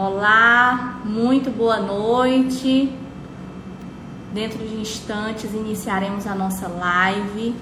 [0.00, 2.88] Olá, muito boa noite.
[4.32, 7.52] Dentro de instantes iniciaremos a nossa live.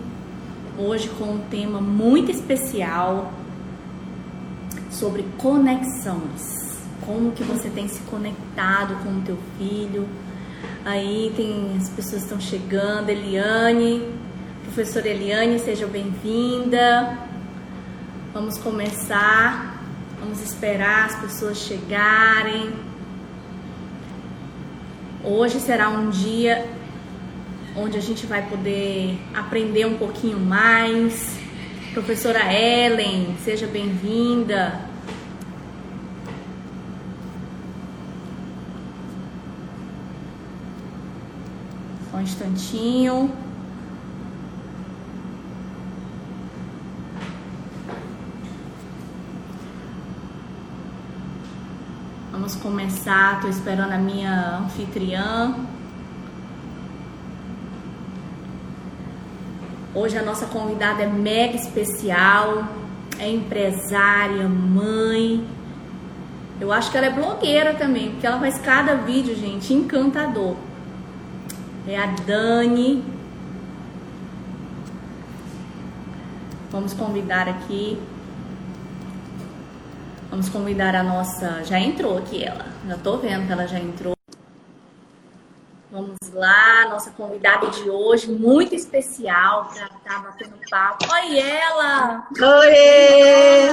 [0.77, 3.33] Hoje com um tema muito especial
[4.91, 6.77] sobre conexões.
[7.07, 10.07] Como que você tem se conectado com o teu filho?
[10.85, 14.13] Aí tem as pessoas estão chegando, Eliane,
[14.63, 17.17] professora Eliane, seja bem-vinda.
[18.35, 19.76] Vamos começar
[20.19, 22.73] Vamos esperar as pessoas chegarem.
[25.23, 26.67] Hoje será um dia
[27.77, 31.39] onde a gente vai poder aprender um pouquinho mais.
[31.93, 34.81] Professora Ellen, seja bem-vinda.
[42.15, 43.46] Um instantinho.
[52.47, 53.35] Vamos começar.
[53.35, 55.53] Estou esperando a minha anfitriã.
[59.93, 62.69] Hoje a nossa convidada é mega especial,
[63.19, 65.45] é empresária, mãe.
[66.61, 70.55] Eu acho que ela é blogueira também, porque ela faz cada vídeo, gente, encantador.
[71.85, 73.03] É a Dani.
[76.71, 77.99] Vamos convidar aqui
[80.37, 81.65] Vamos convidar a nossa.
[81.65, 82.67] Já entrou aqui ela.
[82.87, 84.15] Já tô vendo que ela já entrou.
[85.91, 91.05] Vamos lá, nossa convidada de hoje, muito especial para tá batendo papo.
[91.13, 92.29] Oi, ela!
[92.41, 93.69] Oi!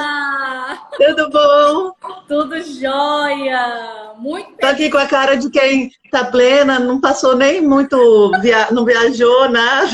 [0.97, 1.93] Tudo bom?
[2.27, 4.13] Tudo jóia!
[4.17, 8.71] Muito Tô aqui com a cara de quem tá plena, não passou nem muito, via...
[8.71, 9.91] não viajou, nada.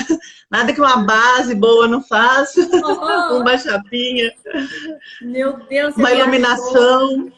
[0.49, 2.61] Nada que uma base boa não faça.
[2.61, 3.41] Uhum.
[3.41, 4.33] uma chapinha.
[5.21, 7.31] Meu Deus, Uma iluminação.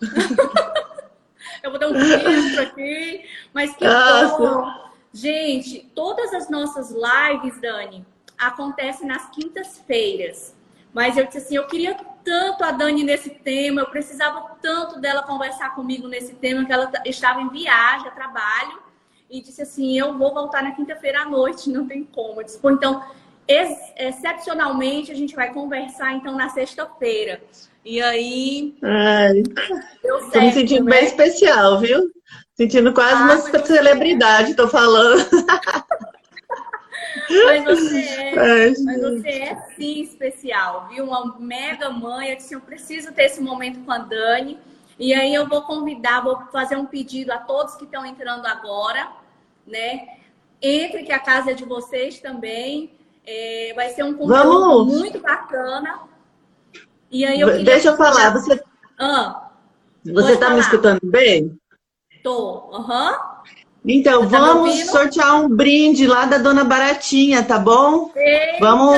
[1.64, 3.24] Eu vou dar um filtro aqui.
[3.52, 4.36] Mas que Nossa.
[4.36, 4.84] bom!
[5.12, 8.06] Gente, todas as nossas lives, Dani,
[8.38, 10.54] acontecem nas quintas-feiras.
[10.92, 15.22] Mas eu disse assim, eu queria tanto a Dani nesse tema, eu precisava tanto dela
[15.22, 18.84] conversar comigo nesse tema, que ela estava em viagem, a trabalho
[19.30, 22.40] e disse assim: Eu vou voltar na quinta-feira à noite, não tem como.
[22.40, 23.02] Eu disse, Pô, então,
[23.48, 27.42] ex excepcionalmente, a gente vai conversar então na sexta-feira.
[27.84, 28.74] E aí.
[28.82, 29.42] Ai,
[30.02, 30.90] deu certo, me sentindo né?
[30.92, 32.10] bem especial, viu?
[32.54, 35.24] Sentindo quase ah, uma celebridade, tô falando.
[37.46, 41.04] Mas você é, Ai, mas você é sim especial, viu?
[41.04, 42.30] Uma mega mãe.
[42.30, 44.58] Eu disse, eu preciso ter esse momento com a Dani.
[44.98, 49.10] E aí eu vou convidar, vou fazer um pedido a todos que estão entrando agora,
[49.66, 50.18] né?
[50.62, 52.92] Entre que a casa é de vocês também.
[53.26, 54.98] É, vai ser um conteúdo Vamos.
[54.98, 56.00] muito bacana.
[57.10, 57.64] E aí eu queria...
[57.64, 58.62] Deixa eu falar, você.
[58.98, 59.50] Ah,
[60.04, 61.58] você está me escutando bem?
[62.22, 63.12] Tô, aham.
[63.12, 63.33] Uhum.
[63.86, 68.10] Então, tá vamos sortear um brinde lá da Dona Baratinha, tá bom?
[68.16, 68.58] Eita!
[68.58, 68.96] Vamos,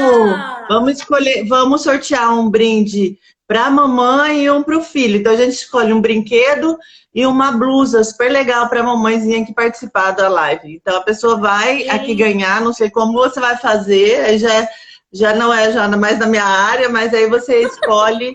[0.68, 5.16] vamos escolher, vamos sortear um brinde para a mamãe e um para o filho.
[5.16, 6.78] Então a gente escolhe um brinquedo
[7.14, 10.74] e uma blusa super legal para a mamãezinha que participar da live.
[10.74, 14.68] Então a pessoa vai aqui ganhar, não sei como você vai fazer, já,
[15.12, 18.34] já não é já mais da minha área, mas aí você escolhe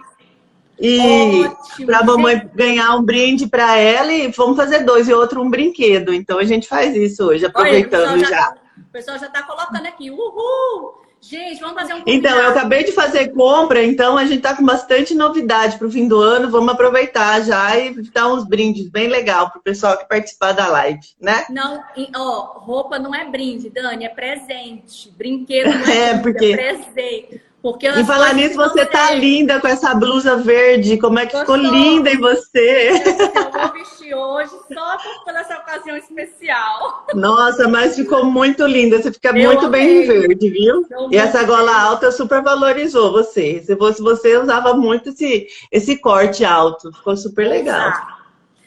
[0.81, 5.41] e para a mamãe ganhar um brinde para ela e vamos fazer dois e outro
[5.41, 6.13] um brinquedo.
[6.13, 8.29] Então a gente faz isso hoje, aproveitando Olha, o já.
[8.29, 8.55] já.
[8.77, 11.01] O pessoal já está colocando aqui, uhul!
[11.23, 14.65] Gente, vamos fazer um Então, eu acabei de fazer compra, então a gente está com
[14.65, 16.49] bastante novidade para o fim do ano.
[16.49, 20.67] Vamos aproveitar já e dar uns brindes bem legal para o pessoal que participar da
[20.67, 21.45] live, né?
[21.51, 21.83] Não,
[22.15, 25.11] ó, roupa não é brinde, Dani, é presente.
[25.15, 26.45] Brinquedo não é, é brinde, porque...
[26.53, 27.50] é presente.
[27.61, 30.97] Porque e falar nisso, você tá linda com essa blusa verde.
[30.97, 32.89] Como é que ficou linda em você?
[32.89, 37.05] Eu vou vestir hoje só por essa ocasião especial.
[37.13, 38.99] Nossa, mas ficou muito linda.
[38.99, 40.05] Você fica eu muito amei.
[40.05, 40.87] bem verde, viu?
[40.89, 43.61] Eu e essa gola alta super valorizou você.
[43.61, 46.91] Se fosse você, usava muito esse, esse corte alto.
[46.91, 47.93] Ficou super legal.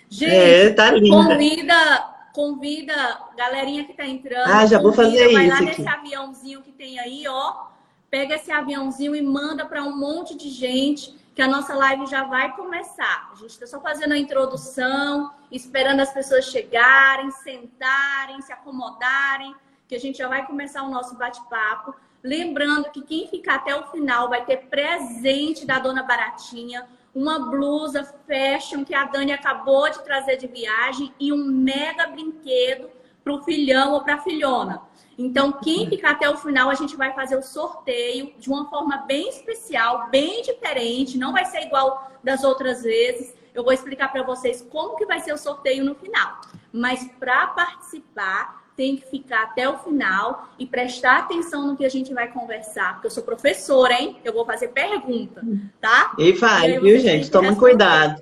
[0.08, 1.16] Gente, é, tá linda.
[1.16, 4.48] convida, convida galerinha que tá entrando.
[4.48, 5.34] Ah, já vou fazer vai isso.
[5.34, 5.64] Vai lá aqui.
[5.64, 7.73] nesse aviãozinho que tem aí, ó
[8.14, 12.22] pega esse aviãozinho e manda para um monte de gente, que a nossa live já
[12.22, 13.28] vai começar.
[13.32, 19.52] A gente está só fazendo a introdução, esperando as pessoas chegarem, sentarem, se acomodarem,
[19.88, 21.92] que a gente já vai começar o nosso bate-papo.
[22.22, 28.04] Lembrando que quem ficar até o final vai ter presente da Dona Baratinha, uma blusa
[28.28, 32.88] fashion que a Dani acabou de trazer de viagem e um mega brinquedo
[33.24, 34.80] para o filhão ou para a filhona.
[35.18, 38.98] Então, quem ficar até o final, a gente vai fazer o sorteio de uma forma
[38.98, 43.34] bem especial, bem diferente, não vai ser igual das outras vezes.
[43.54, 46.40] Eu vou explicar para vocês como que vai ser o sorteio no final.
[46.72, 51.88] Mas para participar, tem que ficar até o final e prestar atenção no que a
[51.88, 54.18] gente vai conversar, porque eu sou professora, hein?
[54.24, 55.42] Eu vou fazer pergunta,
[55.80, 56.12] tá?
[56.18, 57.30] E vai, e viu, gente?
[57.30, 58.20] Toma cuidado.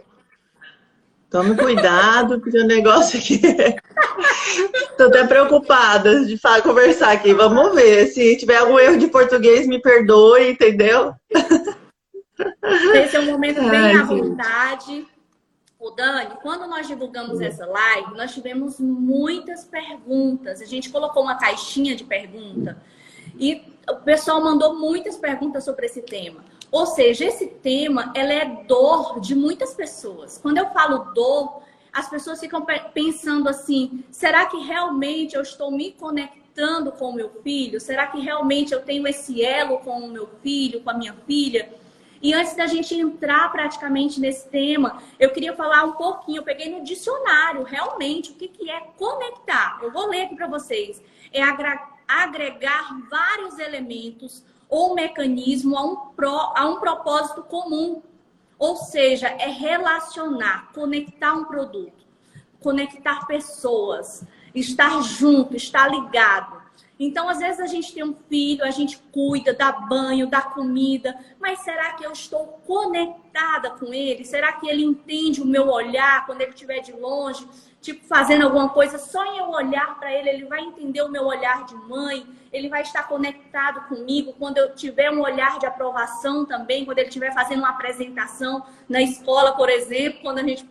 [1.32, 3.40] Tome cuidado, porque o negócio aqui.
[4.90, 7.32] Estou até preocupada de falar, conversar aqui.
[7.32, 8.08] Vamos ver.
[8.08, 11.14] Se tiver algum erro de português, me perdoe, entendeu?
[12.94, 15.06] Esse é um momento bem Ai, à vontade.
[15.80, 20.60] O Dani, quando nós divulgamos essa live, nós tivemos muitas perguntas.
[20.60, 22.76] A gente colocou uma caixinha de pergunta
[23.38, 26.44] e o pessoal mandou muitas perguntas sobre esse tema.
[26.72, 30.38] Ou seja, esse tema, ela é dor de muitas pessoas.
[30.38, 32.64] Quando eu falo dor, as pessoas ficam
[32.94, 37.78] pensando assim: será que realmente eu estou me conectando com o meu filho?
[37.78, 41.70] Será que realmente eu tenho esse elo com o meu filho, com a minha filha?
[42.22, 46.38] E antes da gente entrar praticamente nesse tema, eu queria falar um pouquinho.
[46.38, 49.78] Eu peguei no dicionário, realmente, o que, que é conectar.
[49.82, 51.02] Eu vou ler aqui para vocês.
[51.32, 51.42] É
[52.08, 54.42] agregar vários elementos
[54.72, 58.02] ou mecanismo a um, pro, a um propósito comum.
[58.58, 62.06] Ou seja, é relacionar, conectar um produto,
[62.58, 64.24] conectar pessoas,
[64.54, 66.61] estar junto, estar ligado.
[66.98, 71.18] Então, às vezes a gente tem um filho, a gente cuida, dá banho, dá comida,
[71.40, 74.24] mas será que eu estou conectada com ele?
[74.24, 77.48] Será que ele entende o meu olhar quando ele estiver de longe,
[77.80, 78.98] tipo fazendo alguma coisa?
[78.98, 82.68] Só em eu olhar para ele, ele vai entender o meu olhar de mãe, ele
[82.68, 87.32] vai estar conectado comigo quando eu tiver um olhar de aprovação também, quando ele estiver
[87.32, 90.64] fazendo uma apresentação na escola, por exemplo, quando a gente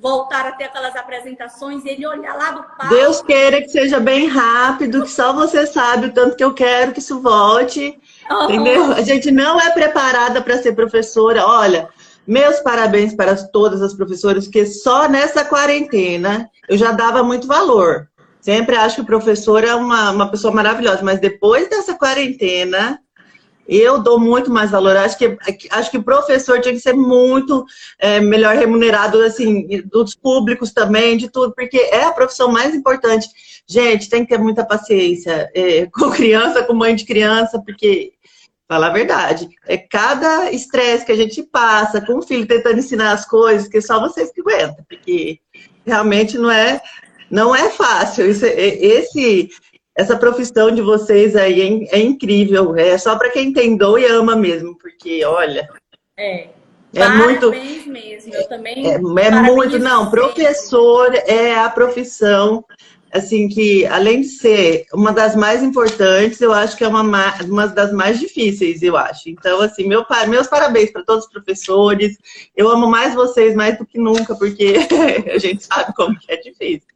[0.00, 2.88] voltar a ter aquelas apresentações e ele olhar lá do palco.
[2.88, 6.92] Deus queira que seja bem rápido, que só você sabe o tanto que eu quero
[6.92, 7.98] que isso volte.
[8.30, 8.44] Uhum.
[8.44, 8.92] Entendeu?
[8.92, 11.44] A gente não é preparada para ser professora.
[11.44, 11.88] Olha,
[12.26, 18.08] meus parabéns para todas as professoras, porque só nessa quarentena eu já dava muito valor.
[18.40, 23.00] Sempre acho que o professor é uma, uma pessoa maravilhosa, mas depois dessa quarentena,
[23.68, 24.96] eu dou muito mais valor.
[24.96, 25.36] Acho que,
[25.70, 27.66] acho que o professor tinha que ser muito
[27.98, 33.28] é, melhor remunerado, assim, dos públicos também, de tudo, porque é a profissão mais importante.
[33.66, 38.12] Gente, tem que ter muita paciência é, com criança, com mãe de criança, porque,
[38.66, 43.12] falar a verdade, é cada estresse que a gente passa com o filho tentando ensinar
[43.12, 45.40] as coisas, que só vocês que aguentam, porque
[45.84, 46.80] realmente não é
[47.30, 48.30] não é fácil.
[48.30, 49.50] Isso, é, esse,
[49.98, 52.76] essa profissão de vocês aí é, é incrível.
[52.76, 55.68] É só para quem tem dor e ama mesmo, porque olha.
[56.16, 56.46] É.
[56.94, 57.50] É muito.
[57.50, 58.32] mesmo.
[58.32, 58.88] Eu também.
[58.88, 59.76] É, é muito.
[59.80, 62.64] Não, professor é a profissão
[63.12, 67.02] assim, que além de ser uma das mais importantes, eu acho que é uma,
[67.42, 69.30] uma das mais difíceis, eu acho.
[69.30, 72.16] Então, assim, meu, meus parabéns para todos os professores.
[72.56, 74.74] Eu amo mais vocês mais do que nunca, porque
[75.32, 76.88] a gente sabe como que é difícil.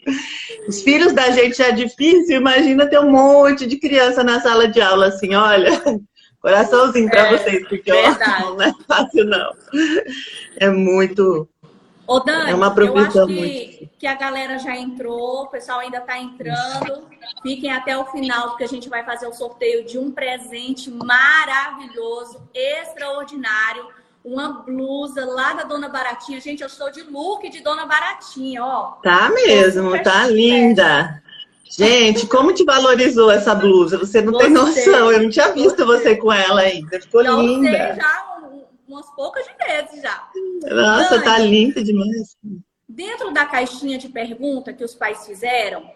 [0.68, 4.68] Os filhos da gente já é difícil, imagina ter um monte de criança na sala
[4.68, 5.70] de aula, assim, olha.
[6.42, 9.52] Coraçãozinho para é, vocês, porque ó, não é fácil, não.
[10.56, 11.48] É muito,
[12.12, 13.90] Ô, Dani, é uma eu acho que, muito...
[13.98, 17.08] que a galera já entrou, o pessoal ainda está entrando.
[17.42, 22.46] Fiquem até o final, porque a gente vai fazer o sorteio de um presente maravilhoso,
[22.54, 23.86] extraordinário.
[24.22, 26.38] Uma blusa lá da Dona Baratinha.
[26.38, 28.98] Gente, eu estou de look de Dona Baratinha, ó.
[29.02, 31.22] Tá mesmo, tá linda.
[31.64, 33.96] Gente, como te valorizou essa blusa?
[33.96, 35.10] Você não tem noção.
[35.10, 37.00] Eu não tinha visto você com ela ainda.
[37.00, 37.94] Ficou linda.
[37.94, 38.32] Já
[38.92, 40.28] umas poucas de vezes já.
[40.62, 42.36] Nossa, Dani, tá linda demais.
[42.88, 45.90] Dentro da caixinha de pergunta que os pais fizeram,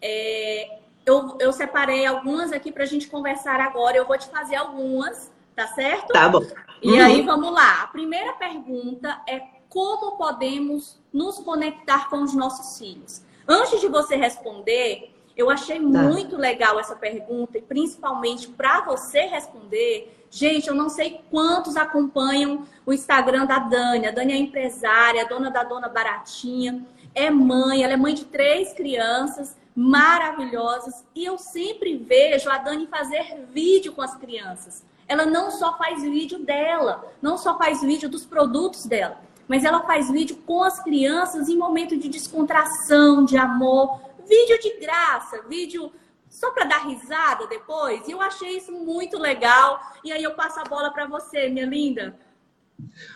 [0.00, 3.96] é, eu, eu separei algumas aqui para a gente conversar agora.
[3.96, 6.12] Eu vou te fazer algumas, tá certo?
[6.12, 6.42] Tá bom.
[6.82, 7.04] E uhum.
[7.04, 7.82] aí, vamos lá.
[7.82, 13.22] A primeira pergunta é como podemos nos conectar com os nossos filhos?
[13.48, 16.02] Antes de você responder, eu achei tá.
[16.02, 22.66] muito legal essa pergunta e principalmente para você responder, Gente, eu não sei quantos acompanham
[22.86, 24.06] o Instagram da Dani.
[24.06, 28.72] A Dani é empresária, dona da Dona Baratinha, é mãe, ela é mãe de três
[28.72, 34.82] crianças maravilhosas e eu sempre vejo a Dani fazer vídeo com as crianças.
[35.06, 39.82] Ela não só faz vídeo dela, não só faz vídeo dos produtos dela, mas ela
[39.82, 45.92] faz vídeo com as crianças em momento de descontração, de amor, vídeo de graça, vídeo
[46.32, 48.08] só para dar risada depois.
[48.08, 49.78] E eu achei isso muito legal.
[50.02, 52.18] E aí eu passo a bola para você, minha linda.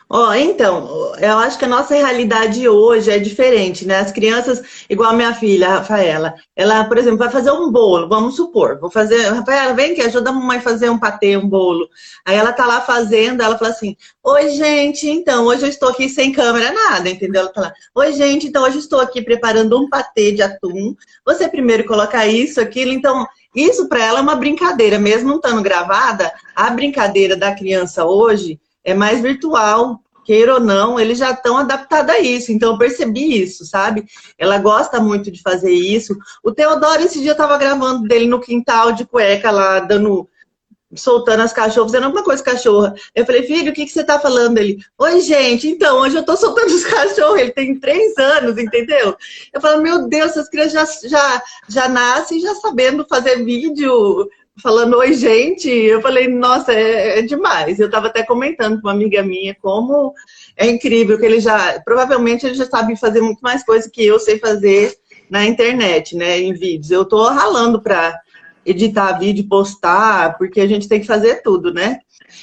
[0.09, 3.99] Ó, oh, então, eu acho que a nossa realidade hoje é diferente, né?
[3.99, 8.09] As crianças, igual a minha filha, a Rafaela, ela, por exemplo, vai fazer um bolo,
[8.09, 11.49] vamos supor, vou fazer, Rafaela, vem aqui, ajuda a mamãe a fazer um patê, um
[11.49, 11.89] bolo.
[12.25, 16.09] Aí ela tá lá fazendo, ela fala assim, oi, gente, então, hoje eu estou aqui
[16.09, 17.43] sem câmera, nada, entendeu?
[17.43, 20.95] Ela fala, oi, gente, então, hoje eu estou aqui preparando um patê de atum,
[21.25, 25.61] você primeiro coloca isso, aquilo, então, isso para ela é uma brincadeira, mesmo não estando
[25.63, 31.59] gravada, a brincadeira da criança hoje é mais virtual, queira ou não, eles já estão
[31.59, 32.53] adaptados a isso.
[32.53, 34.07] Então, eu percebi isso, sabe?
[34.39, 36.17] Ela gosta muito de fazer isso.
[36.43, 40.29] O Teodoro, esse dia, estava gravando dele no quintal de cueca lá, dando
[40.95, 42.95] soltando as cachorras, fazendo alguma coisa cachorra.
[43.13, 44.59] Eu falei, filho, o que, que você tá falando?
[44.59, 49.17] Ele, oi, gente, então, hoje eu tô soltando os cachorros, ele tem três anos, entendeu?
[49.53, 54.29] Eu falo, meu Deus, essas crianças já, já, já nascem já sabendo fazer vídeo,
[54.63, 55.69] falando oi, gente.
[55.69, 57.79] Eu falei, nossa, é, é demais.
[57.79, 60.15] Eu estava até comentando com uma amiga minha como
[60.57, 64.19] é incrível que ele já, provavelmente ele já sabe fazer muito mais coisa que eu
[64.19, 64.97] sei fazer
[65.29, 66.91] na internet, né, em vídeos.
[66.91, 68.19] Eu estou ralando para
[68.65, 72.01] editar vídeo, postar, porque a gente tem que fazer tudo, né?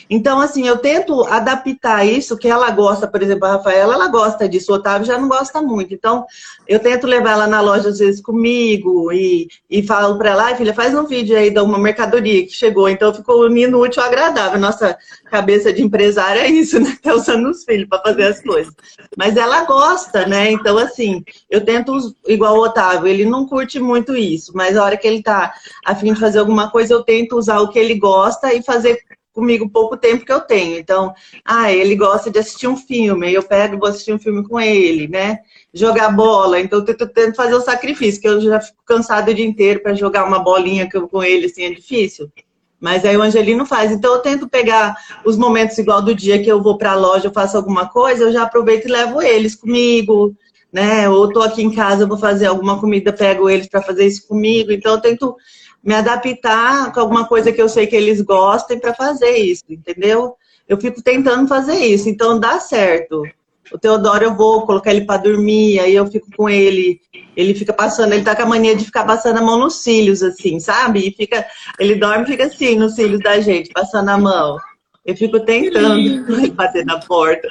[0.10, 4.48] Então, assim, eu tento adaptar isso, que ela gosta, por exemplo, a Rafaela, ela gosta
[4.48, 5.94] disso, o Otávio já não gosta muito.
[5.94, 6.26] Então,
[6.68, 10.74] eu tento levar ela na loja, às vezes, comigo, e, e falo para ela, filha,
[10.74, 12.90] faz um vídeo aí de uma mercadoria que chegou.
[12.90, 14.60] Então, ficou unindo útil agradável.
[14.60, 16.98] Nossa cabeça de empresária é isso, né?
[17.02, 18.74] Tá usando os filhos para fazer as coisas.
[19.18, 20.52] Mas ela gosta, né?
[20.52, 24.98] Então, assim, eu tento, igual o Otávio, ele não curte muito isso, mas a hora
[24.98, 25.54] que ele tá
[25.86, 29.00] afim de fazer alguma coisa, eu tento usar o que ele gosta e fazer
[29.34, 30.78] comigo pouco tempo que eu tenho.
[30.78, 31.14] Então,
[31.44, 34.60] ah, ele gosta de assistir um filme, eu pego e vou assistir um filme com
[34.60, 35.40] ele, né?
[35.74, 39.46] Jogar bola, então eu tento, fazer o sacrifício, que eu já fico cansado o dia
[39.46, 42.32] inteiro para jogar uma bolinha com ele, assim, é difícil.
[42.80, 43.92] Mas aí o Angelino faz.
[43.94, 47.28] Então eu tento pegar os momentos igual do dia que eu vou para a loja,
[47.28, 50.36] eu faço alguma coisa, eu já aproveito e levo eles comigo,
[50.72, 51.08] né?
[51.08, 54.28] Ou tô aqui em casa, eu vou fazer alguma comida, pego eles para fazer isso
[54.28, 54.70] comigo.
[54.70, 55.34] Então eu tento
[55.84, 60.36] me adaptar com alguma coisa que eu sei que eles gostem para fazer isso, entendeu?
[60.68, 63.24] Eu fico tentando fazer isso, então dá certo.
[63.72, 67.02] O Teodoro eu vou colocar ele para dormir, aí eu fico com ele,
[67.36, 70.22] ele fica passando, ele tá com a mania de ficar passando a mão nos cílios,
[70.22, 71.08] assim, sabe?
[71.08, 71.46] E fica,
[71.80, 74.58] ele dorme e fica assim nos cílios da gente, passando a mão.
[75.06, 77.48] Eu fico tentando bater na porta.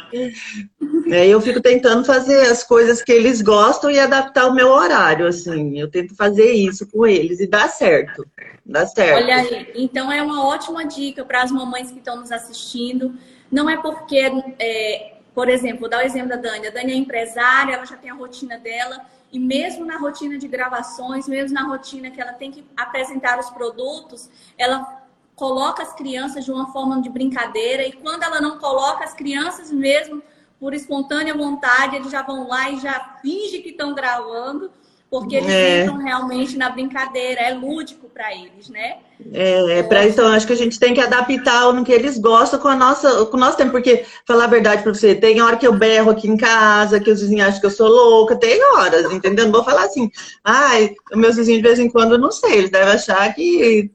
[1.10, 5.26] É, eu fico tentando fazer as coisas que eles gostam e adaptar o meu horário,
[5.26, 5.78] assim.
[5.78, 8.26] Eu tento fazer isso com eles e dá certo.
[8.64, 9.22] Dá certo.
[9.22, 13.14] Olha aí, então é uma ótima dica para as mamães que estão nos assistindo.
[13.50, 16.68] Não é porque, é, por exemplo, vou dar o exemplo da Dani.
[16.68, 19.04] A Dani é empresária, ela já tem a rotina dela.
[19.30, 23.50] E mesmo na rotina de gravações, mesmo na rotina que ela tem que apresentar os
[23.50, 25.01] produtos, ela
[25.34, 29.70] coloca as crianças de uma forma de brincadeira e quando ela não coloca as crianças
[29.70, 30.22] mesmo
[30.60, 34.70] por espontânea vontade, eles já vão lá e já fingem que estão gravando,
[35.12, 35.82] porque eles é.
[35.82, 38.96] entram realmente na brincadeira, é lúdico para eles, né?
[39.30, 42.58] É, é para então acho que a gente tem que adaptar no que eles gostam
[42.58, 45.58] com a nossa, com o nosso tempo, porque falar a verdade para você, tem hora
[45.58, 48.58] que eu berro aqui em casa, que os vizinhos acham que eu sou louca, tem
[48.72, 49.44] horas, entendeu?
[49.44, 50.10] Não vou falar assim,
[50.42, 53.90] ai, meus vizinhos de vez em quando não sei, eles devem achar que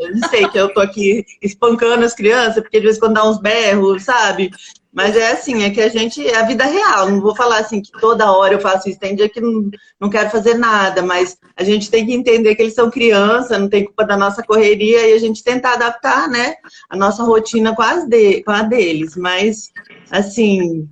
[0.00, 3.14] eu não sei que eu tô aqui espancando as crianças, porque de vez em quando
[3.14, 4.50] dá uns berros, sabe?
[4.92, 7.10] Mas é assim, é que a gente, é a vida real.
[7.10, 8.98] Não vou falar assim que toda hora eu faço isso.
[8.98, 12.62] Tem dia que não, não quero fazer nada, mas a gente tem que entender que
[12.62, 16.56] eles são criança, não tem culpa da nossa correria e a gente tentar adaptar, né,
[16.90, 19.16] a nossa rotina com, as de, com a deles.
[19.16, 19.70] Mas,
[20.10, 20.86] assim,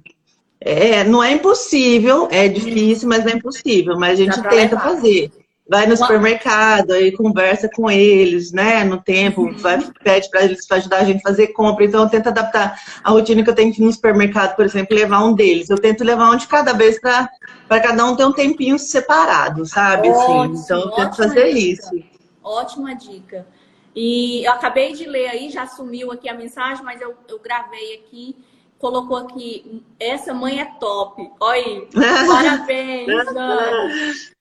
[0.58, 3.98] é, não é impossível, é difícil, mas não é impossível.
[3.98, 5.30] Mas a gente tenta fazer
[5.70, 9.56] vai no supermercado e conversa com eles, né, no tempo, uhum.
[9.56, 11.84] vai, pede para eles pra ajudar a gente a fazer compra.
[11.84, 14.96] Então, eu tento adaptar a rotina que eu tenho que ir no supermercado, por exemplo,
[14.96, 15.70] levar um deles.
[15.70, 17.30] Eu tento levar um de cada vez para
[17.68, 20.08] cada um ter um tempinho separado, sabe?
[20.08, 20.20] Assim.
[20.20, 20.64] Ótimo, assim.
[20.64, 21.58] Então, eu tento fazer dica.
[21.60, 22.04] isso.
[22.42, 23.46] Ótima dica.
[23.94, 27.94] E eu acabei de ler aí, já sumiu aqui a mensagem, mas eu, eu gravei
[27.94, 28.36] aqui
[28.80, 31.30] colocou aqui, essa mãe é top.
[31.42, 31.86] Aí,
[32.26, 33.10] parabéns.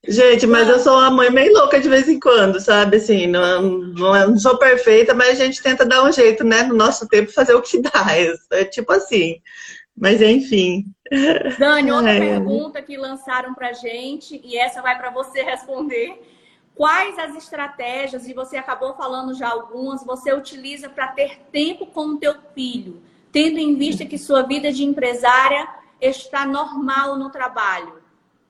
[0.08, 2.96] Gente, mas eu sou uma mãe meio louca de vez em quando, sabe?
[2.96, 6.62] Assim, não, não, sou perfeita, mas a gente tenta dar um jeito, né?
[6.62, 8.06] No nosso tempo, fazer o que dá.
[8.10, 9.42] É, é tipo assim.
[9.94, 10.86] Mas enfim.
[11.58, 12.18] Dani, outra é.
[12.18, 16.18] pergunta que lançaram pra gente, e essa vai para você responder.
[16.74, 22.06] Quais as estratégias, e você acabou falando já algumas, você utiliza para ter tempo com
[22.06, 23.02] o teu filho?
[23.32, 25.68] Tendo em vista que sua vida de empresária
[26.00, 28.00] está normal no trabalho?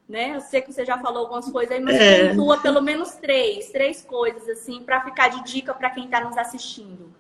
[0.08, 0.34] Né?
[0.34, 2.28] Eu sei que você já falou algumas coisas aí, mas é.
[2.28, 6.36] pontua pelo menos três, três coisas assim, para ficar de dica para quem está nos
[6.36, 7.14] assistindo.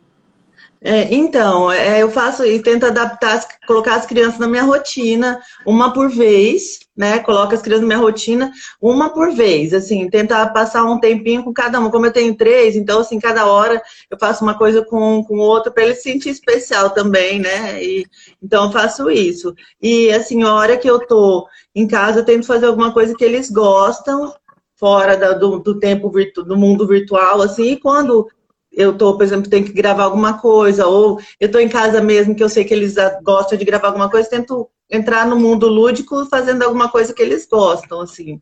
[0.82, 5.92] É, então, é, eu faço e tento adaptar, colocar as crianças na minha rotina, uma
[5.92, 7.18] por vez, né?
[7.18, 11.52] Coloco as crianças na minha rotina, uma por vez, assim, tentar passar um tempinho com
[11.52, 11.90] cada uma.
[11.90, 15.70] Como eu tenho três, então, assim, cada hora eu faço uma coisa com o outro
[15.70, 17.82] para ele se sentir especial também, né?
[17.82, 18.06] E,
[18.42, 19.54] então, eu faço isso.
[19.82, 23.24] E, assim, a hora que eu tô em casa, eu tento fazer alguma coisa que
[23.24, 24.32] eles gostam,
[24.76, 28.26] fora da, do, do tempo virtu, do mundo virtual, assim, e quando
[28.72, 32.34] eu tô, por exemplo, tenho que gravar alguma coisa, ou eu tô em casa mesmo,
[32.34, 36.26] que eu sei que eles gostam de gravar alguma coisa, tento entrar no mundo lúdico
[36.26, 38.40] fazendo alguma coisa que eles gostam, assim,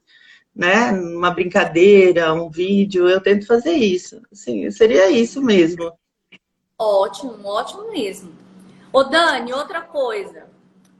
[0.55, 0.93] né?
[0.93, 4.21] Uma brincadeira, um vídeo, eu tento fazer isso.
[4.33, 5.93] Assim, seria isso mesmo.
[6.79, 8.33] Ótimo, ótimo mesmo.
[8.93, 10.47] Ô Dani, outra coisa.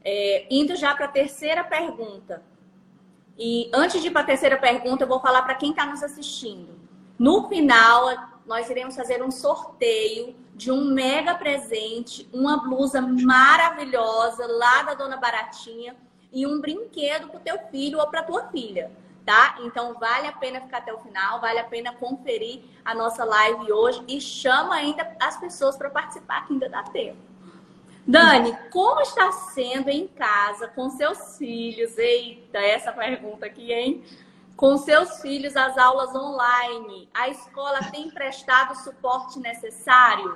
[0.03, 2.41] É, indo já para a terceira pergunta.
[3.37, 6.03] E antes de ir para a terceira pergunta, eu vou falar para quem está nos
[6.03, 6.77] assistindo.
[7.17, 14.81] No final, nós iremos fazer um sorteio de um mega presente, uma blusa maravilhosa lá
[14.81, 15.95] da Dona Baratinha
[16.33, 18.91] e um brinquedo para o teu filho ou para tua filha,
[19.23, 19.59] tá?
[19.61, 23.71] Então vale a pena ficar até o final, vale a pena conferir a nossa live
[23.71, 27.19] hoje e chama ainda as pessoas para participar que ainda dá tempo.
[28.07, 31.95] Dani, como está sendo em casa com seus filhos?
[31.99, 34.03] Eita, essa pergunta aqui, hein?
[34.59, 40.35] Com seus filhos as aulas online, a escola tem prestado o suporte necessário?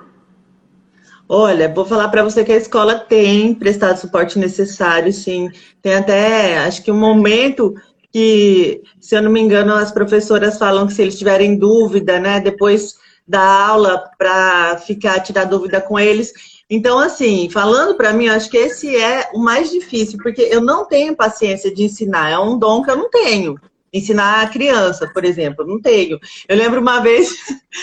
[1.28, 5.50] Olha, vou falar para você que a escola tem prestado suporte necessário, sim.
[5.82, 7.74] Tem até, acho que um momento
[8.10, 12.40] que, se eu não me engano, as professoras falam que se eles tiverem dúvida, né,
[12.40, 12.94] depois
[13.28, 16.32] da aula, para ficar, tirar dúvida com eles.
[16.70, 20.86] Então, assim, falando para mim, acho que esse é o mais difícil, porque eu não
[20.86, 23.60] tenho paciência de ensinar, é um dom que eu não tenho
[23.94, 25.64] ensinar a criança, por exemplo.
[25.64, 26.18] Não tenho.
[26.48, 27.32] Eu lembro uma vez,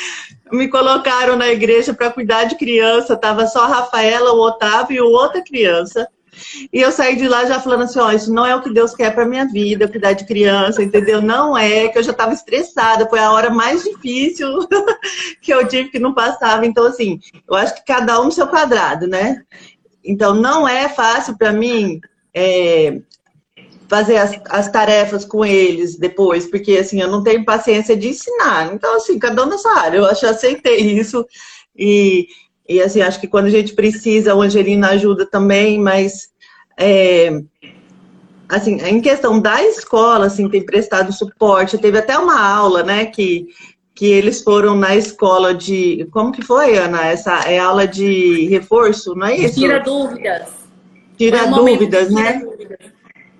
[0.51, 5.01] me colocaram na igreja para cuidar de criança, tava só a Rafaela, o Otávio e
[5.01, 6.05] outra criança.
[6.71, 8.73] E eu saí de lá já falando assim, ó, oh, isso não é o que
[8.73, 11.21] Deus quer para minha vida, cuidar de criança, entendeu?
[11.21, 14.47] Não é, que eu já estava estressada, foi a hora mais difícil
[15.41, 16.65] que eu tive que não passava.
[16.65, 19.43] Então, assim, eu acho que cada um no seu quadrado, né?
[20.03, 21.99] Então, não é fácil para mim
[22.33, 23.01] é,
[23.91, 28.73] fazer as, as tarefas com eles depois, porque assim, eu não tenho paciência de ensinar.
[28.73, 29.97] Então, assim, cada um na sua área.
[29.97, 31.25] Eu acho que aceitei isso.
[31.77, 32.25] E,
[32.69, 36.29] e assim, acho que quando a gente precisa, o Angelina ajuda também, mas
[36.79, 37.41] é,
[38.47, 41.77] assim, em questão da escola, assim, tem prestado suporte.
[41.77, 43.47] Teve até uma aula, né, que,
[43.93, 46.07] que eles foram na escola de.
[46.13, 47.07] Como que foi, Ana?
[47.07, 49.59] Essa é aula de reforço, não é isso?
[49.59, 50.47] Tira dúvidas.
[51.17, 52.37] Tira dúvidas, né?
[52.37, 52.90] Tira dúvidas.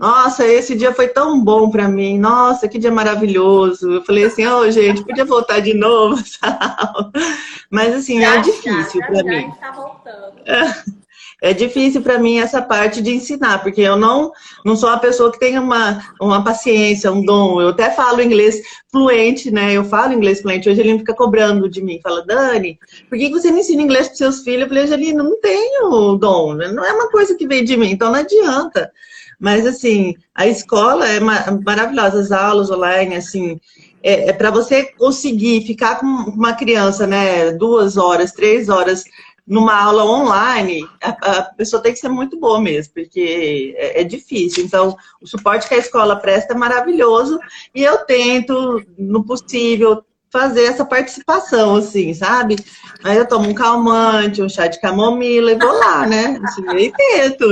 [0.02, 2.18] Nossa, esse dia foi tão bom para mim.
[2.18, 3.88] Nossa, que dia maravilhoso.
[3.92, 6.20] Eu falei assim, oh, gente, podia voltar de novo?
[7.70, 9.52] Mas assim, é já, é difícil para mim.
[9.62, 10.34] Tá voltando.
[10.44, 14.32] É, é difícil para mim essa parte de ensinar, porque eu não,
[14.66, 17.62] não sou a pessoa que tem uma, uma paciência, um dom.
[17.62, 18.60] Eu até falo inglês
[18.92, 19.72] fluente, né?
[19.72, 20.68] Eu falo inglês fluente.
[20.68, 22.00] Hoje ele fica cobrando de mim.
[22.02, 24.64] Fala, Dani, por que você não ensina inglês para seus filhos?
[24.64, 26.56] Eu falei, Angelina, não tenho dom.
[26.56, 28.92] Não é uma coisa que vem de mim, então não adianta.
[29.42, 33.60] Mas, assim, a escola é maravilhosa, as aulas online, assim,
[34.04, 39.04] é, é para você conseguir ficar com uma criança, né, duas horas, três horas
[39.48, 44.04] numa aula online, a, a pessoa tem que ser muito boa mesmo, porque é, é,
[44.04, 44.64] difícil.
[44.64, 47.40] Então, o suporte que a escola presta é maravilhoso
[47.74, 52.56] e eu tento, no possível, fazer essa participação, assim, sabe?
[53.04, 56.40] Aí eu tomo um calmante, um chá de camomila e vou lá, né?
[56.44, 57.46] Assim, e tento.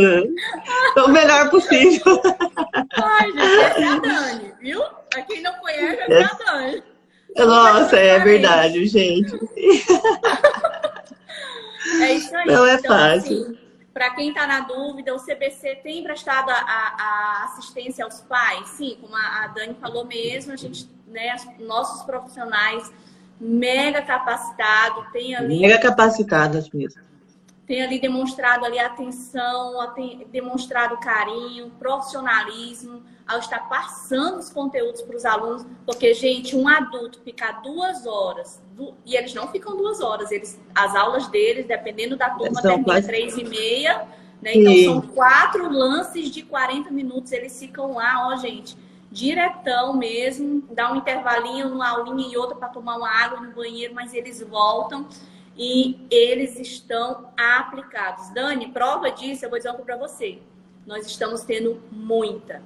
[0.92, 2.22] Então, o melhor possível.
[2.94, 4.82] Ai, gente, essa é a Dani, viu?
[5.10, 6.84] Pra quem não conhece, essa é a Dani.
[7.38, 9.38] Nossa, é verdade, gente.
[12.02, 12.46] É isso aí.
[12.46, 13.42] Não é então, fácil.
[13.42, 13.58] Assim,
[13.94, 18.68] para quem está na dúvida, o CBC tem prestado a, a, assistência aos pais?
[18.70, 22.92] Sim, como a, a Dani falou mesmo, a gente, né, nossos profissionais
[23.40, 25.62] mega capacitados, tem ali...
[25.62, 27.02] Mega capacitadas mesmo.
[27.66, 29.76] Tem ali demonstrado ali atenção,
[30.32, 37.22] demonstrado carinho, profissionalismo, ao estar passando os conteúdos para os alunos, porque, gente, um adulto
[37.22, 38.60] ficar duas horas,
[39.06, 43.06] e eles não ficam duas horas, eles, as aulas deles, dependendo da turma, terminam quase...
[43.06, 44.08] três e meia,
[44.42, 44.54] né?
[44.56, 48.76] Então são quatro lances de 40 minutos, eles ficam lá, ó, gente,
[49.12, 53.94] diretão mesmo, dá um intervalinho numa aulinha e outra para tomar uma água no banheiro,
[53.94, 55.08] mas eles voltam
[55.58, 58.30] e eles estão aplicados.
[58.30, 60.40] Dani, prova disso, eu vou dizer algo para você.
[60.86, 62.62] Nós estamos tendo muita,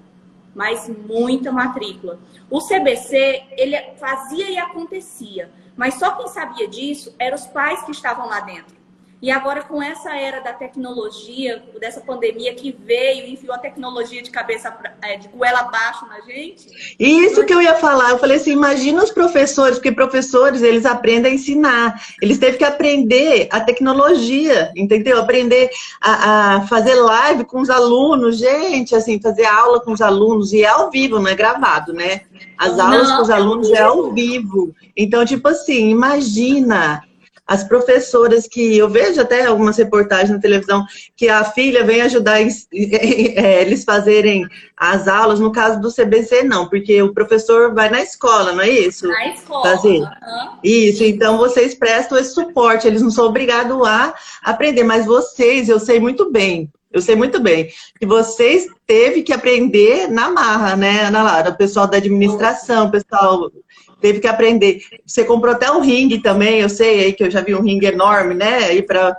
[0.53, 2.19] mas muita matrícula.
[2.49, 7.91] O CBC, ele fazia e acontecia, mas só quem sabia disso eram os pais que
[7.91, 8.83] estavam lá dentro.
[9.23, 14.29] E agora, com essa era da tecnologia, dessa pandemia que veio enfiou a tecnologia de
[14.29, 16.67] cabeça, é, de goela abaixo na gente.
[16.99, 18.09] Isso que eu ia falar.
[18.09, 22.01] Eu falei assim: imagina os professores, porque professores, eles aprendem a ensinar.
[22.21, 25.17] Eles teve que aprender a tecnologia, entendeu?
[25.17, 25.69] Aprender
[26.01, 28.38] a, a fazer live com os alunos.
[28.38, 30.51] Gente, assim, fazer aula com os alunos.
[30.51, 32.23] E é ao vivo, não é gravado, né?
[32.57, 34.75] As aulas não, com os é alunos é ao vivo.
[34.97, 37.01] Então, tipo assim, imagina
[37.45, 42.41] as professoras que eu vejo até algumas reportagens na televisão que a filha vem ajudar
[42.41, 48.01] é, eles fazerem as aulas, no caso do CBC não, porque o professor vai na
[48.01, 49.08] escola, não é isso?
[49.08, 49.63] Na escola.
[49.63, 49.99] Fazer.
[49.99, 50.58] Uhum.
[50.63, 55.79] Isso, então vocês prestam esse suporte, eles não são obrigados a aprender, mas vocês, eu
[55.79, 61.06] sei muito bem, eu sei muito bem que vocês teve que aprender na marra, né,
[61.06, 61.49] Ana Lara?
[61.49, 63.51] O pessoal da administração, o pessoal
[63.99, 64.82] teve que aprender.
[65.06, 67.88] Você comprou até um ringue também, eu sei aí que eu já vi um ringue
[67.88, 68.65] enorme, né?
[68.65, 69.15] Aí para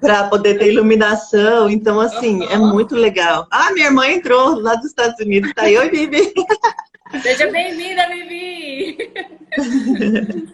[0.00, 1.70] para poder ter iluminação.
[1.70, 3.46] Então, assim, é muito legal.
[3.50, 5.52] Ah, minha irmã entrou lá dos Estados Unidos.
[5.54, 6.32] Tá aí, oi, Bibi.
[7.22, 8.98] Seja bem-vinda, Bibi.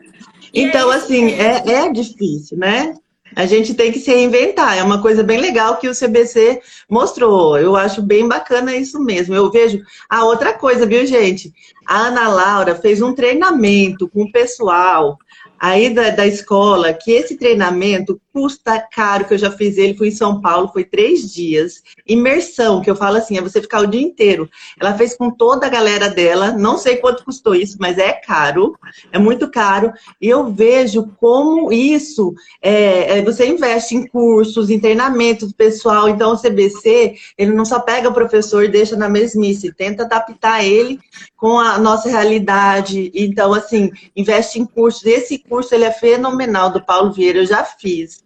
[0.54, 2.94] então, assim, é, é difícil, né?
[3.34, 4.76] A gente tem que se reinventar.
[4.76, 7.58] É uma coisa bem legal que o CBC mostrou.
[7.58, 9.34] Eu acho bem bacana isso mesmo.
[9.34, 9.80] Eu vejo.
[10.08, 11.52] Ah, outra coisa, viu, gente?
[11.86, 15.18] A Ana Laura fez um treinamento com o pessoal
[15.58, 20.08] aí da, da escola, que esse treinamento custa caro, que eu já fiz ele, fui
[20.08, 21.82] em São Paulo, foi três dias.
[22.06, 24.48] Imersão, que eu falo assim, é você ficar o dia inteiro.
[24.80, 28.76] Ela fez com toda a galera dela, não sei quanto custou isso, mas é caro,
[29.10, 29.92] é muito caro.
[30.20, 36.08] E eu vejo como isso, é, é, você investe em cursos, em treinamentos pessoal.
[36.08, 40.64] Então, o CBC, ele não só pega o professor e deixa na mesmice, tenta adaptar
[40.64, 40.98] ele
[41.36, 43.10] com a nossa realidade.
[43.14, 45.04] Então, assim, investe em cursos.
[45.04, 48.21] Esse curso, ele é fenomenal, do Paulo Vieira, eu já fiz.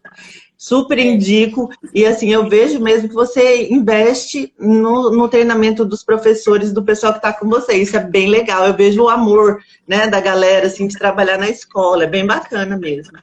[0.56, 1.70] Super indico.
[1.94, 7.12] E assim, eu vejo mesmo que você investe no, no treinamento dos professores, do pessoal
[7.12, 7.74] que está com você.
[7.74, 8.66] Isso é bem legal.
[8.66, 12.04] Eu vejo o amor né, da galera assim, de trabalhar na escola.
[12.04, 13.18] É bem bacana mesmo.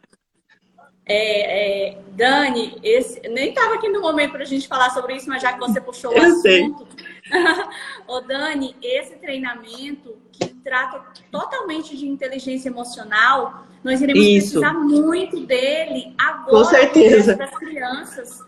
[1.05, 5.27] É, é, Dani, esse, nem estava aqui no momento para a gente falar sobre isso,
[5.27, 6.87] mas já que você puxou o eu assunto.
[8.07, 14.59] Ô Dani, esse treinamento que trata totalmente de inteligência emocional, nós iremos Isso.
[14.59, 17.35] precisar muito dele agora com certeza.
[17.35, 18.39] das crianças.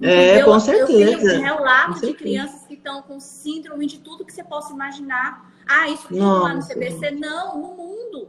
[0.00, 1.10] É, com certeza.
[1.10, 5.52] Eu tenho relatos de crianças que estão com síndrome de tudo que você possa imaginar.
[5.66, 7.10] Ah, isso não lá no CBC.
[7.12, 8.28] Não, no mundo.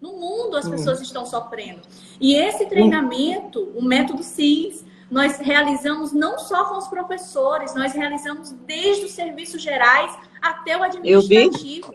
[0.00, 0.70] No mundo as hum.
[0.70, 1.82] pessoas estão sofrendo.
[2.18, 8.52] E esse treinamento, o método CIS, nós realizamos não só com os professores, nós realizamos
[8.66, 11.92] desde os serviços gerais até o administrativo.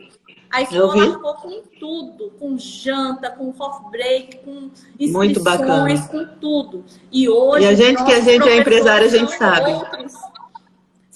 [0.52, 6.86] A escola ficou com tudo, com janta, com off break, com inscrições, com tudo.
[7.12, 7.66] E hoje.
[7.66, 9.72] E a gente que a gente é empresária, a gente sabe.
[9.74, 10.14] Outros,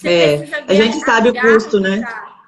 [0.04, 2.02] é, a gente sabe o custo, né?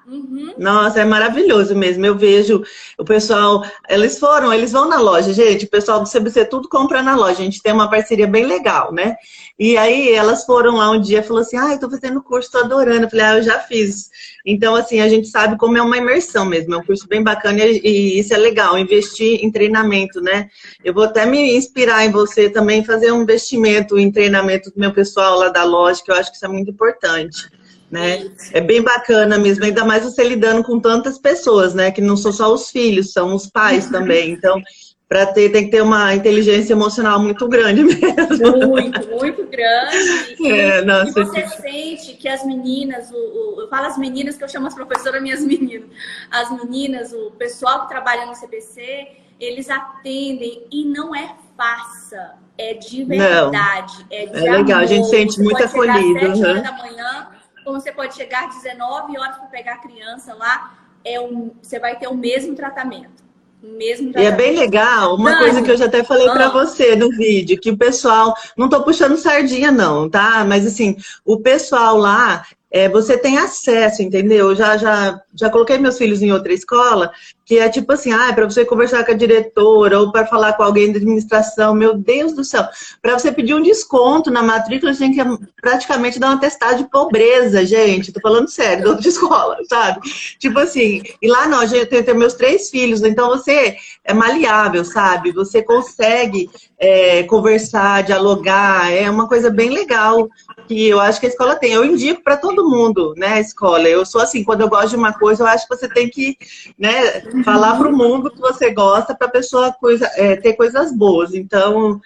[0.05, 0.53] Uhum.
[0.57, 2.05] Nossa, é maravilhoso mesmo.
[2.05, 2.63] Eu vejo
[2.97, 5.65] o pessoal, eles foram, eles vão na loja, gente.
[5.65, 7.39] O pessoal do CBC tudo compra na loja.
[7.39, 9.15] A gente tem uma parceria bem legal, né?
[9.57, 12.51] E aí elas foram lá um dia e falou assim: Ah, eu tô fazendo curso,
[12.51, 13.05] tô adorando.
[13.05, 14.09] Eu falei, ah, eu já fiz.
[14.45, 16.73] Então, assim, a gente sabe como é uma imersão mesmo.
[16.73, 20.49] É um curso bem bacana e, isso é legal, investir em treinamento, né?
[20.83, 24.91] Eu vou até me inspirar em você também fazer um investimento em treinamento do meu
[24.91, 27.49] pessoal lá da loja, que eu acho que isso é muito importante
[27.93, 28.27] né?
[28.51, 31.91] É bem bacana mesmo, ainda mais você lidando com tantas pessoas, né?
[31.91, 34.31] Que não são só os filhos, são os pais também.
[34.31, 34.59] Então,
[35.07, 38.67] para ter, tem que ter uma inteligência emocional muito grande mesmo.
[38.67, 40.49] Muito, muito grande.
[40.49, 44.43] É, nossa, e você sente que as meninas, o, o, eu falo as meninas, que
[44.43, 45.87] eu chamo as professoras minhas meninas,
[46.31, 49.07] as meninas, o pessoal que trabalha no CPC,
[49.39, 54.83] eles atendem e não é farsa, é de verdade, não, é de É legal, amor.
[54.83, 56.25] a gente sente você muito acolhido.
[56.25, 56.61] Às uhum.
[56.63, 57.27] da manhã,
[57.63, 60.73] como você pode chegar 19 horas para pegar a criança lá,
[61.03, 63.23] é um, você vai ter o mesmo tratamento.
[63.61, 64.19] O mesmo tratamento.
[64.19, 67.59] E é bem legal, uma coisa que eu já até falei para você no vídeo,
[67.59, 70.43] que o pessoal, não estou puxando sardinha não, tá?
[70.45, 74.49] Mas assim, o pessoal lá, é, você tem acesso, entendeu?
[74.49, 77.11] Eu já, já, já coloquei meus filhos em outra escola
[77.45, 80.63] que é tipo assim, ah, para você conversar com a diretora ou para falar com
[80.63, 82.65] alguém da administração, meu Deus do céu,
[83.01, 86.89] para você pedir um desconto na matrícula, você tem que praticamente dar um atestado de
[86.89, 89.99] pobreza, gente, tô falando sério, da outra escola, sabe?
[90.39, 94.85] Tipo assim, e lá não, gente tem, tem meus três filhos, então você é maleável,
[94.85, 95.31] sabe?
[95.31, 100.29] Você consegue é, conversar, dialogar, é uma coisa bem legal
[100.67, 101.73] que eu acho que a escola tem.
[101.73, 103.87] Eu indico para todo mundo, né, a escola.
[103.87, 106.37] Eu sou assim, quando eu gosto de uma coisa, eu acho que você tem que,
[106.77, 110.95] né, falar para o mundo que você gosta para a pessoa coisa, é, ter coisas
[110.95, 111.33] boas.
[111.33, 112.01] Então,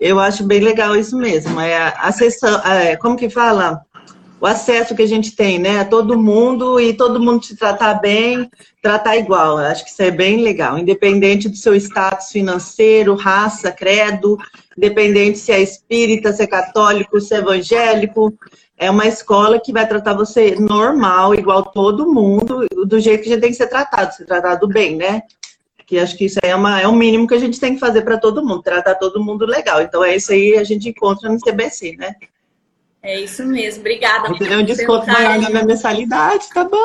[0.00, 1.60] eu acho bem legal isso mesmo.
[1.60, 3.82] É a sessão, é, como que fala?
[4.40, 5.78] O acesso que a gente tem, né?
[5.78, 8.50] A todo mundo e todo mundo te tratar bem,
[8.82, 9.60] tratar igual.
[9.60, 14.36] Eu acho que isso é bem legal, independente do seu status financeiro, raça, credo,
[14.76, 18.34] independente se é espírita, se é católico, se é evangélico.
[18.82, 23.32] É uma escola que vai tratar você normal, igual todo mundo, do jeito que a
[23.34, 25.22] gente tem que ser tratado, ser tratado bem, né?
[25.86, 28.02] Que acho que isso é, uma, é o mínimo que a gente tem que fazer
[28.02, 29.80] para todo mundo, tratar todo mundo legal.
[29.80, 32.16] Então é isso aí a gente encontra no CBC, né?
[33.04, 34.28] É isso mesmo, obrigada.
[34.28, 36.76] Você tem um desconto maior na minha mensalidade, tá bom?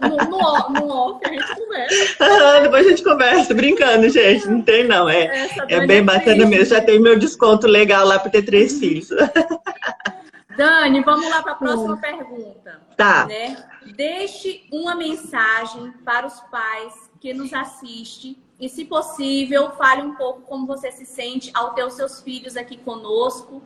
[0.00, 2.16] no, no, no off a gente conversa.
[2.20, 4.48] Ah, depois a gente conversa, brincando, gente.
[4.48, 5.08] Não tem, não.
[5.10, 6.66] É, é bem bacana mesmo.
[6.66, 9.08] Já tem meu desconto legal lá para ter três filhos.
[10.60, 11.96] Dani, vamos lá para a próxima hum.
[11.96, 12.82] pergunta.
[12.94, 13.24] Tá.
[13.24, 13.56] Né?
[13.96, 20.42] Deixe uma mensagem para os pais que nos assiste e, se possível, fale um pouco
[20.42, 23.62] como você se sente ao ter os seus filhos aqui conosco.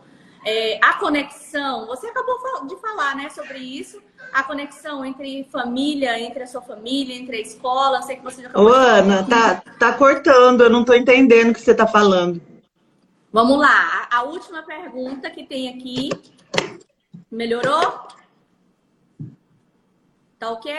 [0.47, 4.01] É, a conexão, você acabou de falar, né, sobre isso,
[4.33, 8.51] a conexão entre família, entre a sua família, entre a escola, sei que você já
[8.55, 12.41] Ô, Ana, tá, tá cortando, eu não tô entendendo o que você tá falando.
[13.33, 16.11] Vamos lá, a última pergunta que tem aqui,
[17.35, 18.07] melhorou?
[20.39, 20.73] Tá ok?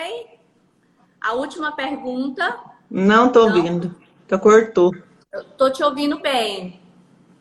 [1.21, 2.59] A última pergunta.
[2.89, 3.95] Não tô ouvindo.
[4.27, 4.91] Tá cortou.
[5.31, 6.79] Eu tô te ouvindo bem.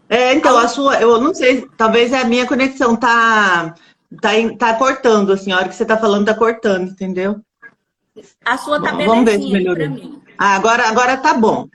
[0.08, 3.74] É, então, a, a sua, eu não sei, talvez a minha conexão tá,
[4.20, 7.40] tá, tá cortando, assim, a hora que você tá falando tá cortando, entendeu?
[8.44, 9.88] A sua tá bem Vamos ver se melhorou.
[9.88, 10.22] Mim.
[10.38, 11.68] Ah, agora, agora tá bom.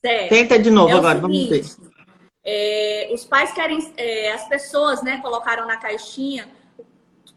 [0.00, 0.28] Certo.
[0.28, 1.93] Tenta de novo é agora, seguinte, vamos ver.
[2.44, 6.46] É, os pais querem, é, as pessoas, né, colocaram na caixinha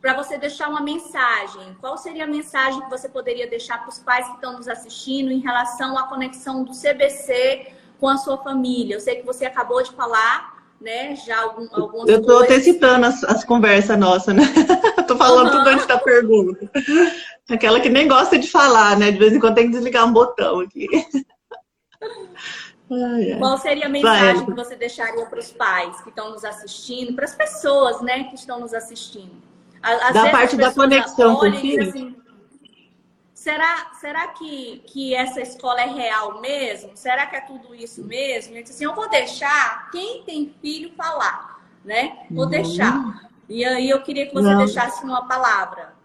[0.01, 1.75] para você deixar uma mensagem.
[1.79, 5.31] Qual seria a mensagem que você poderia deixar para os pais que estão nos assistindo
[5.31, 7.67] em relação à conexão do CBC
[7.99, 8.95] com a sua família?
[8.95, 11.15] Eu sei que você acabou de falar, né?
[11.15, 14.43] Já algum, algumas Eu estou até citando as, as conversas nossas, né?
[14.99, 15.57] Estou falando uhum.
[15.57, 16.69] tudo antes da pergunta.
[17.49, 19.09] Aquela que nem gosta de falar, né?
[19.09, 20.87] De vez em quando tem que desligar um botão aqui.
[22.89, 23.39] Ai, ai.
[23.39, 24.45] Qual seria a mensagem Vai.
[24.45, 28.35] que você deixaria para os pais que estão nos assistindo, para as pessoas, né, que
[28.35, 29.35] estão nos assistindo?
[29.81, 31.87] Às da parte da conexão com o filho?
[31.87, 32.15] Assim,
[33.33, 36.91] será, será que, que essa escola é real mesmo?
[36.95, 38.55] Será que é tudo isso mesmo?
[38.55, 42.17] E assim, eu vou deixar quem tem filho falar, né?
[42.31, 42.49] Vou uhum.
[42.49, 43.29] deixar.
[43.47, 44.57] E aí eu queria que você Não.
[44.57, 45.95] deixasse uma palavra.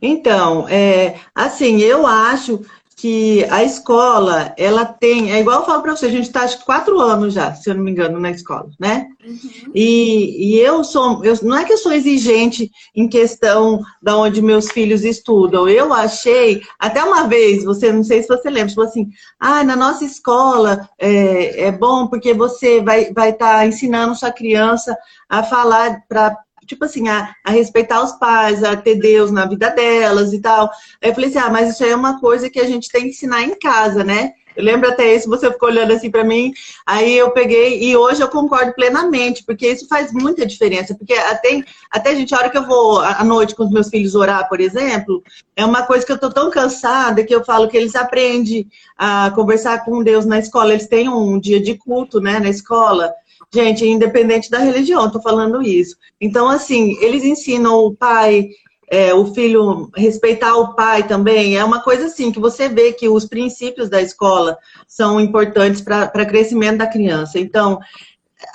[0.00, 2.64] Então, é, assim, eu acho
[2.98, 6.58] que a escola, ela tem, é igual eu falo para você, a gente está acho
[6.58, 9.06] que quatro anos já, se eu não me engano, na escola, né?
[9.24, 9.70] Uhum.
[9.72, 14.42] E, e eu sou, eu, não é que eu sou exigente em questão da onde
[14.42, 18.82] meus filhos estudam, eu achei, até uma vez, você, não sei se você lembra, tipo
[18.82, 19.08] assim,
[19.38, 24.32] ah, na nossa escola é, é bom porque você vai estar vai tá ensinando sua
[24.32, 24.96] criança
[25.28, 26.36] a falar para
[26.68, 30.70] tipo assim, a, a, respeitar os pais, a ter Deus na vida delas e tal.
[31.02, 33.02] Aí eu falei assim, ah, mas isso aí é uma coisa que a gente tem
[33.02, 34.32] que ensinar em casa, né?
[34.58, 36.52] Eu lembro até isso, você ficou olhando assim para mim,
[36.84, 41.62] aí eu peguei, e hoje eu concordo plenamente, porque isso faz muita diferença, porque até,
[41.88, 44.60] até gente, a hora que eu vou à noite com os meus filhos orar, por
[44.60, 45.22] exemplo,
[45.54, 49.30] é uma coisa que eu tô tão cansada que eu falo que eles aprendem a
[49.32, 53.14] conversar com Deus na escola, eles têm um dia de culto, né, na escola,
[53.52, 55.96] Gente, independente da religião, estou falando isso.
[56.20, 58.48] Então, assim, eles ensinam o pai,
[58.90, 61.56] é, o filho respeitar o pai também.
[61.56, 66.12] É uma coisa assim que você vê que os princípios da escola são importantes para
[66.14, 67.38] o crescimento da criança.
[67.38, 67.78] Então,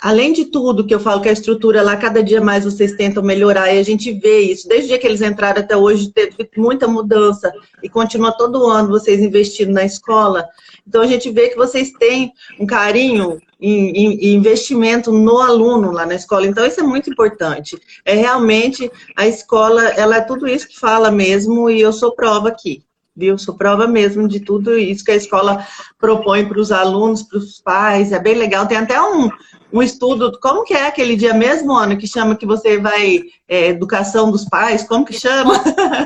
[0.01, 3.23] além de tudo que eu falo que a estrutura lá, cada dia mais vocês tentam
[3.23, 4.67] melhorar e a gente vê isso.
[4.67, 7.51] Desde o dia que eles entraram até hoje, teve muita mudança
[7.81, 10.47] e continua todo ano vocês investindo na escola.
[10.87, 16.15] Então a gente vê que vocês têm um carinho e investimento no aluno lá na
[16.15, 16.45] escola.
[16.45, 17.79] Então, isso é muito importante.
[18.03, 22.49] É realmente, a escola, ela é tudo isso que fala mesmo, e eu sou prova
[22.49, 22.83] aqui,
[23.15, 23.37] viu?
[23.37, 25.65] Sou prova mesmo de tudo isso que a escola
[25.97, 28.67] propõe para os alunos, para os pais, é bem legal.
[28.67, 29.29] Tem até um,
[29.71, 33.67] um estudo, como que é aquele dia mesmo, Ana, que chama que você vai, é,
[33.67, 35.63] educação dos pais, como que chama?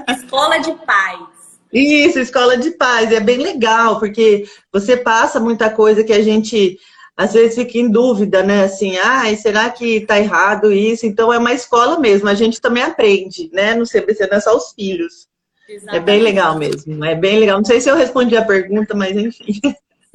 [0.09, 1.36] Escola de pais.
[1.71, 6.79] Isso, escola de paz, é bem legal, porque você passa muita coisa que a gente
[7.15, 8.65] às vezes fica em dúvida, né?
[8.65, 11.05] Assim, ah, será que tá errado isso?
[11.05, 13.73] Então é uma escola mesmo, a gente também aprende, né?
[13.73, 15.27] No CBC não é só os filhos.
[15.67, 15.97] Exatamente.
[15.97, 17.57] É bem legal mesmo, é bem legal.
[17.57, 19.59] Não sei se eu respondi a pergunta, mas enfim.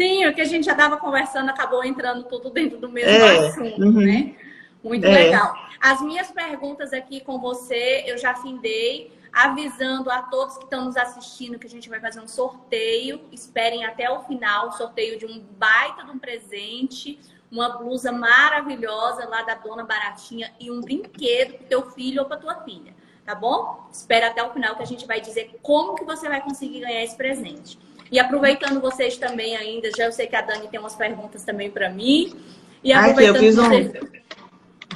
[0.01, 3.49] Sim, o que a gente já estava conversando acabou entrando tudo dentro do mesmo é,
[3.49, 4.01] assunto, uhum.
[4.01, 4.35] né?
[4.83, 5.11] Muito é.
[5.11, 5.55] legal.
[5.81, 10.97] As minhas perguntas aqui com você, eu já findei avisando a todos que estão nos
[10.97, 13.23] assistindo que a gente vai fazer um sorteio.
[13.33, 17.19] Esperem até o final, sorteio de um baita de um presente,
[17.51, 22.37] uma blusa maravilhosa lá da Dona Baratinha e um brinquedo para teu filho ou para
[22.37, 23.89] tua filha, tá bom?
[23.91, 27.03] Espera até o final que a gente vai dizer como que você vai conseguir ganhar
[27.03, 27.79] esse presente.
[28.11, 31.71] E aproveitando vocês também ainda, já eu sei que a Dani tem umas perguntas também
[31.71, 32.37] para mim.
[32.85, 34.22] E aproveitando Ai, eu fiz vocês...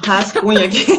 [0.07, 0.85] rascunho aqui.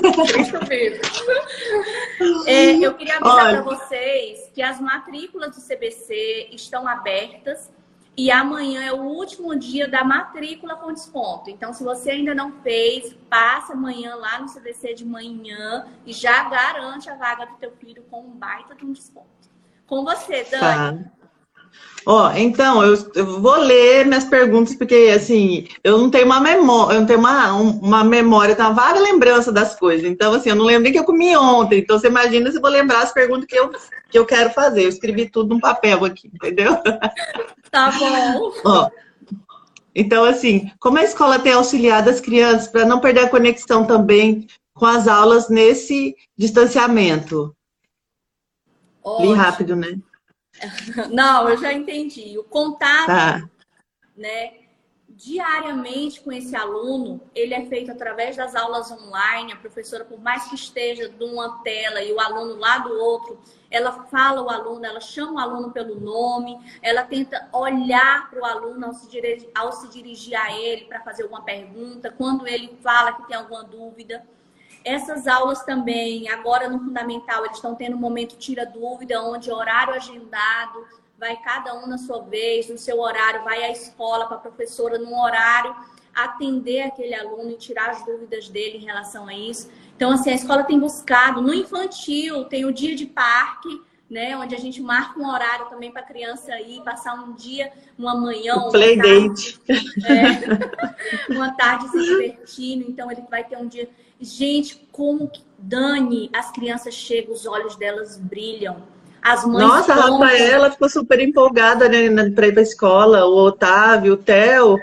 [2.47, 7.73] é, eu queria avisar para vocês que as matrículas do CBC estão abertas
[8.17, 11.49] e amanhã é o último dia da matrícula com desconto.
[11.49, 16.49] Então, se você ainda não fez, passa amanhã lá no CBC de manhã e já
[16.49, 19.29] garante a vaga do teu filho com um baita de um desconto.
[19.87, 21.05] Com você, Dani.
[21.05, 21.11] Tá.
[22.11, 26.95] Ó, então, eu, eu, vou ler minhas perguntas, porque, assim, eu não tenho uma memória,
[26.95, 30.11] eu não tenho uma, uma memória, tenho uma vaga lembrança das coisas.
[30.11, 31.81] Então, assim, eu não lembro nem que eu comi ontem.
[31.81, 33.71] Então, você imagina se eu vou lembrar as perguntas que eu,
[34.09, 34.85] que eu quero fazer.
[34.85, 36.79] Eu escrevi tudo num papel aqui, entendeu?
[37.71, 38.53] Tá bom.
[38.65, 38.91] Ó,
[39.95, 44.47] então, assim, como a escola tem auxiliado as crianças para não perder a conexão também
[44.73, 47.55] com as aulas nesse distanciamento?
[49.05, 49.31] Ótimo.
[49.31, 49.99] Li rápido, né?
[51.11, 52.39] Não, eu já entendi.
[52.39, 53.49] O contato, tá.
[54.17, 54.69] né,
[55.19, 59.53] diariamente com esse aluno, ele é feito através das aulas online.
[59.53, 63.41] A professora, por mais que esteja de uma tela e o aluno lá do outro,
[63.69, 68.45] ela fala o aluno, ela chama o aluno pelo nome, ela tenta olhar para o
[68.45, 72.79] aluno ao se, dirigir, ao se dirigir a ele para fazer alguma pergunta, quando ele
[72.81, 74.25] fala que tem alguma dúvida.
[74.89, 79.93] Essas aulas também, agora no Fundamental, eles estão tendo um momento tira dúvida, onde horário
[79.93, 80.87] agendado,
[81.19, 84.97] vai cada um na sua vez, no seu horário, vai à escola para a professora
[84.97, 85.77] no horário
[86.15, 89.71] atender aquele aluno e tirar as dúvidas dele em relação a isso.
[89.95, 94.37] Então, assim, a escola tem buscado, no infantil, tem o dia de parque, né?
[94.39, 98.17] Onde a gente marca um horário também para a criança ir, passar um dia, uma
[98.17, 102.91] manhã, uma tarde, é, uma tarde se divertindo.
[102.91, 103.89] Então, ele vai ter um dia
[104.21, 108.77] Gente, como que Dani, as crianças chegam, os olhos delas brilham.
[109.21, 110.23] As mães Nossa, contam...
[110.23, 114.79] a Rafaela ficou super empolgada né, para ir para a escola, o Otávio, o Theo.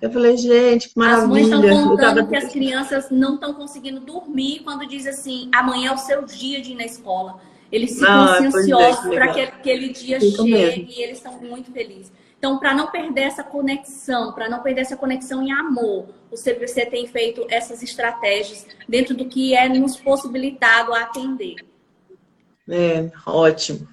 [0.00, 1.22] Eu falei, gente, que maravilha.
[1.22, 2.26] As mães estão contando tava...
[2.26, 6.60] que as crianças não estão conseguindo dormir quando diz assim, amanhã é o seu dia
[6.60, 7.40] de ir na escola.
[7.70, 10.86] Eles ficam ah, ansiosos para que aquele dia Fico chegue mesmo.
[10.90, 12.12] e eles estão muito felizes.
[12.42, 16.86] Então, para não perder essa conexão, para não perder essa conexão em amor, o CBC
[16.86, 21.64] tem feito essas estratégias dentro do que é nos possibilitado a atender.
[22.68, 23.86] É, ótimo.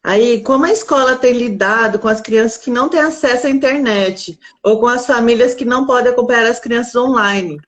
[0.00, 4.38] Aí, como a escola tem lidado com as crianças que não têm acesso à internet
[4.62, 7.58] ou com as famílias que não podem acompanhar as crianças online?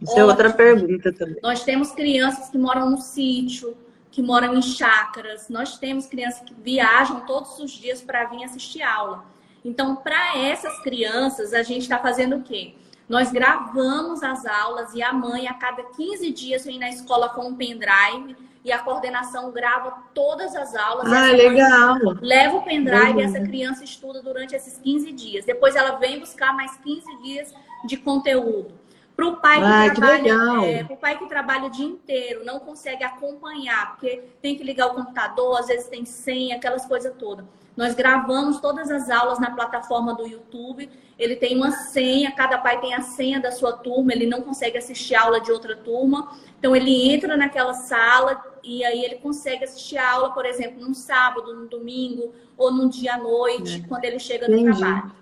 [0.00, 0.20] Isso Ótimo.
[0.20, 1.40] é outra pergunta também.
[1.42, 3.76] Nós temos crianças que moram no sítio,
[4.16, 5.50] que moram em chácaras.
[5.50, 9.26] Nós temos crianças que viajam todos os dias para vir assistir aula.
[9.62, 12.76] Então, para essas crianças, a gente está fazendo o quê?
[13.06, 17.48] Nós gravamos as aulas e a mãe, a cada 15 dias, vem na escola com
[17.48, 21.12] um pendrive e a coordenação grava todas as aulas.
[21.12, 21.98] Ah, legal.
[22.22, 25.44] Leva o pendrive e essa criança estuda durante esses 15 dias.
[25.44, 28.85] Depois ela vem buscar mais 15 dias de conteúdo.
[29.16, 32.44] Para o pai que, Ai, trabalha, que é, pro pai que trabalha o dia inteiro,
[32.44, 37.14] não consegue acompanhar, porque tem que ligar o computador, às vezes tem senha, aquelas coisas
[37.18, 37.46] todas.
[37.74, 40.88] Nós gravamos todas as aulas na plataforma do YouTube.
[41.18, 44.78] Ele tem uma senha, cada pai tem a senha da sua turma, ele não consegue
[44.78, 46.34] assistir a aula de outra turma.
[46.58, 50.94] Então ele entra naquela sala e aí ele consegue assistir a aula, por exemplo, num
[50.94, 53.88] sábado, num domingo ou num dia à noite, é.
[53.88, 54.78] quando ele chega no Entendi.
[54.78, 55.12] trabalho.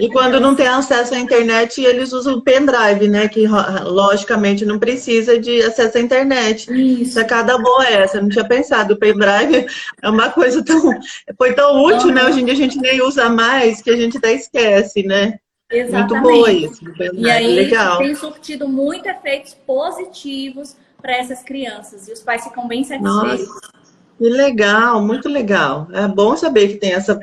[0.00, 3.28] E quando não tem acesso à internet, eles usam o pendrive, né?
[3.28, 3.46] Que
[3.84, 6.72] logicamente não precisa de acesso à internet.
[6.72, 7.12] Isso.
[7.12, 8.94] Sacada boa é essa, não tinha pensado.
[8.94, 9.66] O pendrive
[10.02, 10.98] é uma coisa tão.
[11.36, 12.14] Foi tão útil, uhum.
[12.14, 12.24] né?
[12.24, 15.38] Hoje em dia a gente nem usa mais que a gente até esquece, né?
[15.70, 16.12] Exatamente.
[16.12, 16.80] Muito boa isso.
[17.14, 17.98] E aí Legal.
[17.98, 22.08] tem surtido muitos efeitos positivos para essas crianças.
[22.08, 23.48] E os pais ficam bem satisfeitos.
[23.48, 23.81] Nossa.
[24.22, 25.88] Que legal, muito legal.
[25.92, 27.18] É bom saber que tem essa,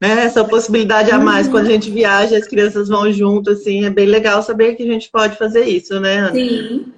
[0.00, 1.46] né, essa possibilidade a mais.
[1.46, 1.52] Uhum.
[1.52, 4.86] Quando a gente viaja, as crianças vão junto, assim, é bem legal saber que a
[4.86, 6.32] gente pode fazer isso, né, Ana?
[6.32, 6.90] Sim.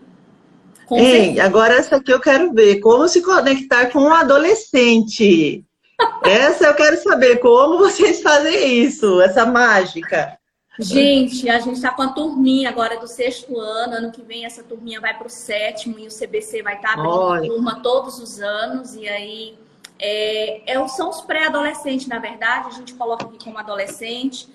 [0.92, 2.78] Ei, agora essa aqui eu quero ver.
[2.78, 5.64] Como se conectar com um adolescente.
[6.24, 10.38] Essa eu quero saber como vocês fazem isso, essa mágica.
[10.78, 13.94] Gente, a gente está com a turminha agora do sexto ano.
[13.94, 16.94] Ano que vem essa turminha vai para o sétimo e o CBC vai estar tá
[16.94, 17.48] abrindo Olha.
[17.48, 18.94] turma todos os anos.
[18.94, 19.58] E aí
[20.00, 24.48] é, é, são os pré-adolescentes, na verdade, a gente coloca aqui como adolescente.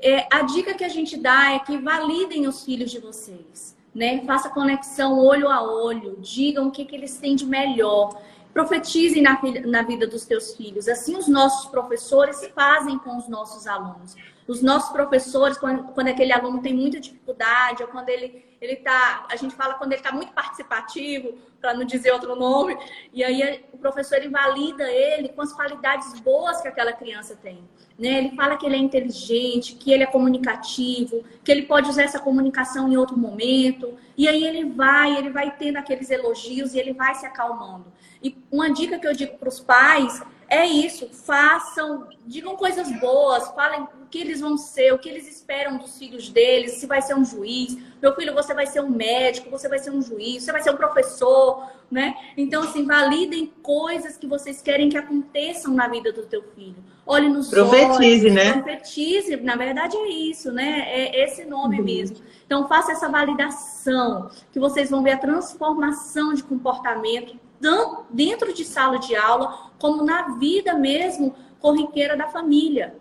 [0.00, 3.76] É, a dica que a gente dá é que validem os filhos de vocês.
[3.92, 4.22] Né?
[4.24, 8.20] Faça conexão olho a olho, digam o que, que eles têm de melhor.
[8.54, 10.88] Profetizem na, na vida dos teus filhos.
[10.88, 14.14] Assim os nossos professores fazem com os nossos alunos.
[14.46, 19.26] Os nossos professores, quando, quando aquele aluno tem muita dificuldade, ou quando ele ele tá,
[19.28, 22.78] a gente fala quando ele está muito participativo, para não dizer outro nome,
[23.12, 27.68] e aí o professor invalida ele com as qualidades boas que aquela criança tem.
[27.98, 28.18] Né?
[28.18, 32.20] Ele fala que ele é inteligente, que ele é comunicativo, que ele pode usar essa
[32.20, 36.92] comunicação em outro momento, e aí ele vai, ele vai tendo aqueles elogios e ele
[36.92, 37.86] vai se acalmando.
[38.22, 40.22] E uma dica que eu digo para os pais
[40.52, 45.26] é isso, façam, digam coisas boas, falem o que eles vão ser, o que eles
[45.26, 48.90] esperam dos filhos deles, se vai ser um juiz, meu filho, você vai ser um
[48.90, 52.14] médico, você vai ser um juiz, você vai ser um professor, né?
[52.36, 56.76] Então, assim, validem coisas que vocês querem que aconteçam na vida do teu filho.
[57.06, 58.52] Olhe nos Profetize, olhos, né?
[58.52, 60.84] Profetize, na verdade é isso, né?
[60.86, 61.84] É esse nome uhum.
[61.84, 62.18] mesmo.
[62.44, 68.64] Então, faça essa validação, que vocês vão ver a transformação de comportamento tanto dentro de
[68.64, 72.96] sala de aula, como na vida mesmo corriqueira da família.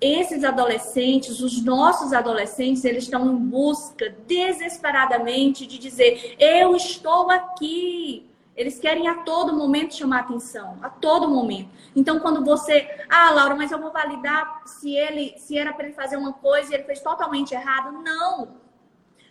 [0.00, 8.26] Esses adolescentes, os nossos adolescentes, eles estão em busca desesperadamente de dizer: eu estou aqui.
[8.56, 11.70] Eles querem a todo momento chamar atenção, a todo momento.
[11.94, 15.94] Então, quando você, ah, Laura, mas eu vou validar se ele, se era para ele
[15.94, 17.92] fazer uma coisa e ele fez totalmente errado.
[18.02, 18.48] Não.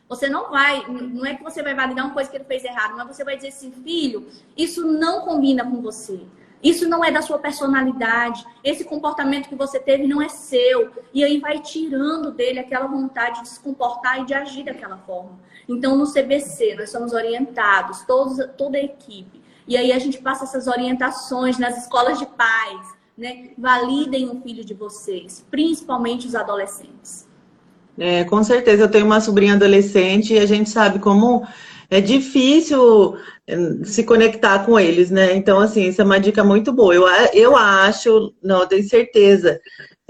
[0.10, 2.98] Você não vai, não é que você vai validar uma coisa que ele fez errado,
[2.98, 6.20] mas você vai dizer assim, filho, isso não combina com você.
[6.64, 8.44] Isso não é da sua personalidade.
[8.64, 10.92] Esse comportamento que você teve não é seu.
[11.14, 15.40] E aí vai tirando dele aquela vontade de se comportar e de agir daquela forma.
[15.70, 19.40] Então, no CBC, nós somos orientados, todos, toda a equipe.
[19.68, 22.98] E aí a gente passa essas orientações nas escolas de pais.
[23.16, 23.52] Né?
[23.58, 27.29] Validem o filho de vocês, principalmente os adolescentes.
[28.00, 31.46] É, com certeza, eu tenho uma sobrinha adolescente e a gente sabe como
[31.90, 35.36] é difícil é, se conectar com eles, né?
[35.36, 36.96] Então, assim, isso é uma dica muito boa.
[36.96, 39.60] Eu, eu acho, não, eu tenho certeza.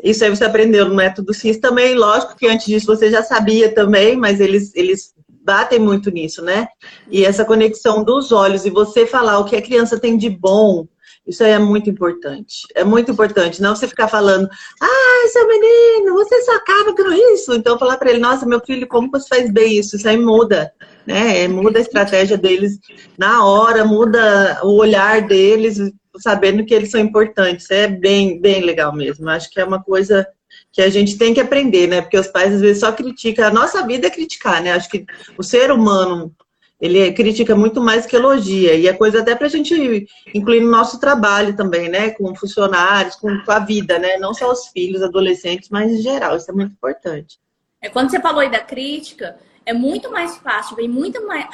[0.04, 3.74] Isso aí você aprendeu no método CIS também, lógico que antes disso você já sabia
[3.74, 5.14] também, mas eles, eles
[5.44, 6.68] batem muito nisso, né?
[7.10, 10.88] E essa conexão dos olhos e você falar o que a criança tem de bom,
[11.30, 12.68] isso aí é muito importante.
[12.74, 13.62] É muito importante.
[13.62, 14.50] Não você ficar falando,
[14.82, 17.54] ah, seu menino, você só acaba com isso.
[17.54, 19.96] Então, falar para ele, nossa, meu filho, como você faz bem isso?
[19.96, 20.74] Isso aí muda,
[21.06, 21.48] né?
[21.48, 22.80] Muda a estratégia deles
[23.16, 25.78] na hora, muda o olhar deles,
[26.18, 27.70] sabendo que eles são importantes.
[27.70, 29.30] É bem, bem legal mesmo.
[29.30, 30.28] Acho que é uma coisa
[30.72, 32.02] que a gente tem que aprender, né?
[32.02, 33.46] Porque os pais às vezes só criticam.
[33.46, 34.72] A nossa vida é criticar, né?
[34.74, 35.06] Acho que
[35.38, 36.34] o ser humano
[36.80, 38.76] ele critica muito mais que elogia.
[38.76, 42.12] E é coisa até para a gente incluir no nosso trabalho também, né?
[42.12, 44.18] Com funcionários, com, com, a vida, né?
[44.18, 46.38] Não só os filhos, adolescentes, mas em geral.
[46.38, 47.40] Isso é muito importante.
[47.82, 51.48] É, quando você falou aí da crítica, é muito mais fácil, vem muito mais,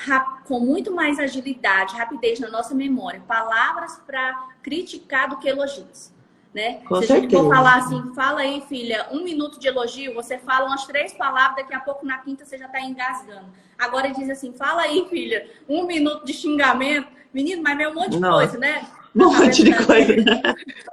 [0.48, 6.15] com muito mais agilidade, rapidez na nossa memória, palavras para criticar do que elogios
[6.56, 6.80] né?
[6.88, 7.14] Com Se certeza.
[7.14, 10.86] a gente for falar assim, fala aí, filha, um minuto de elogio, você fala umas
[10.86, 13.48] três palavras, daqui a pouco na quinta você já está engasgando.
[13.78, 17.94] Agora ele diz assim, fala aí, filha, um minuto de xingamento, menino, mas vem um
[17.94, 18.32] monte de Não.
[18.32, 18.88] coisa, né?
[19.14, 20.16] Um monte de coisa.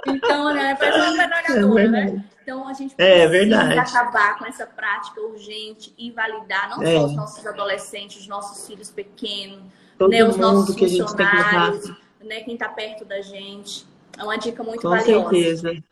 [0.06, 2.24] Então, né, parece uma metralhadora, é né?
[2.42, 6.96] Então a gente é precisa é acabar com essa prática urgente e validar não é.
[6.96, 9.62] só os nossos adolescentes, os nossos filhos pequenos,
[10.08, 11.88] né, os nossos funcionários,
[12.20, 13.86] né, quem está perto da gente.
[14.18, 15.24] É uma dica muito com valiosa.
[15.24, 15.82] Com certeza.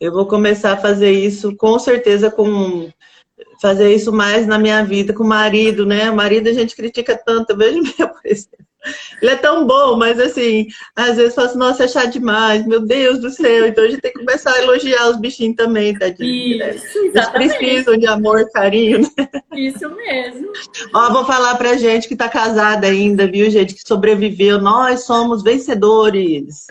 [0.00, 2.90] Eu vou começar a fazer isso, com certeza, com
[3.60, 6.10] fazer isso mais na minha vida com o marido, né?
[6.10, 8.66] O marido a gente critica tanto, eu vejo meu, por exemplo.
[9.20, 10.66] Ele é tão bom, mas assim,
[10.96, 13.66] às vezes fala assim, nossa, é chato demais, meu Deus do céu.
[13.66, 16.58] Então a gente tem que começar a elogiar os bichinhos também, tadinho.
[16.58, 16.74] Né?
[16.74, 17.32] Isso, né?
[17.34, 19.28] Eles precisam de amor, carinho, né?
[19.54, 20.52] Isso mesmo.
[20.92, 24.60] Ó, vou falar pra gente que tá casada ainda, viu, gente, que sobreviveu.
[24.60, 26.66] Nós somos vencedores.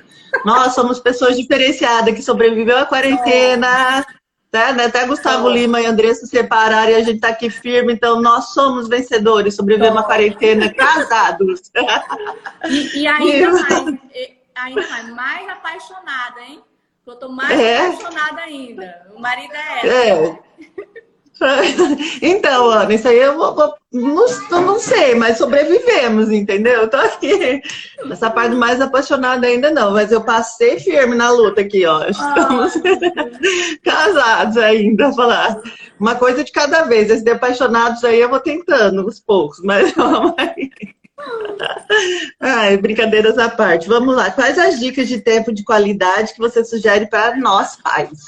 [0.46, 4.00] Nós somos pessoas diferenciadas que sobreviveu à quarentena.
[4.00, 4.06] Né?
[4.52, 4.86] Né?
[4.86, 8.54] Até Gustavo Lima e Andressa se separaram e a gente está aqui firme, então nós
[8.54, 11.72] somos vencedores, sobrevivemos à quarentena casados.
[12.70, 13.72] E, e ainda, mais,
[14.56, 16.62] ainda mais, mais apaixonada, hein?
[17.08, 17.88] Eu tô mais é.
[17.88, 19.08] apaixonada ainda.
[19.16, 19.88] O marido é.
[19.88, 20.40] é.
[22.22, 24.26] Então, Ana, isso aí eu vou, vou não,
[24.62, 26.82] não, sei, mas sobrevivemos, entendeu?
[26.82, 27.62] Eu tô aqui.
[28.10, 32.06] Essa parte mais apaixonada ainda não, mas eu passei firme na luta aqui, ó.
[32.06, 35.60] Estamos ah, casados ainda, falar.
[36.00, 37.10] Uma coisa de cada vez.
[37.10, 40.72] Esses apaixonados aí eu vou tentando, aos poucos, mas vamos aí.
[42.40, 43.88] Ai, brincadeiras à parte.
[43.88, 44.32] Vamos lá.
[44.32, 48.20] Quais as dicas de tempo de qualidade que você sugere para nós pais?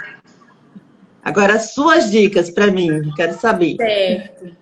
[1.24, 3.78] Agora, suas dicas para mim, quero saber.
[3.78, 4.56] Certo.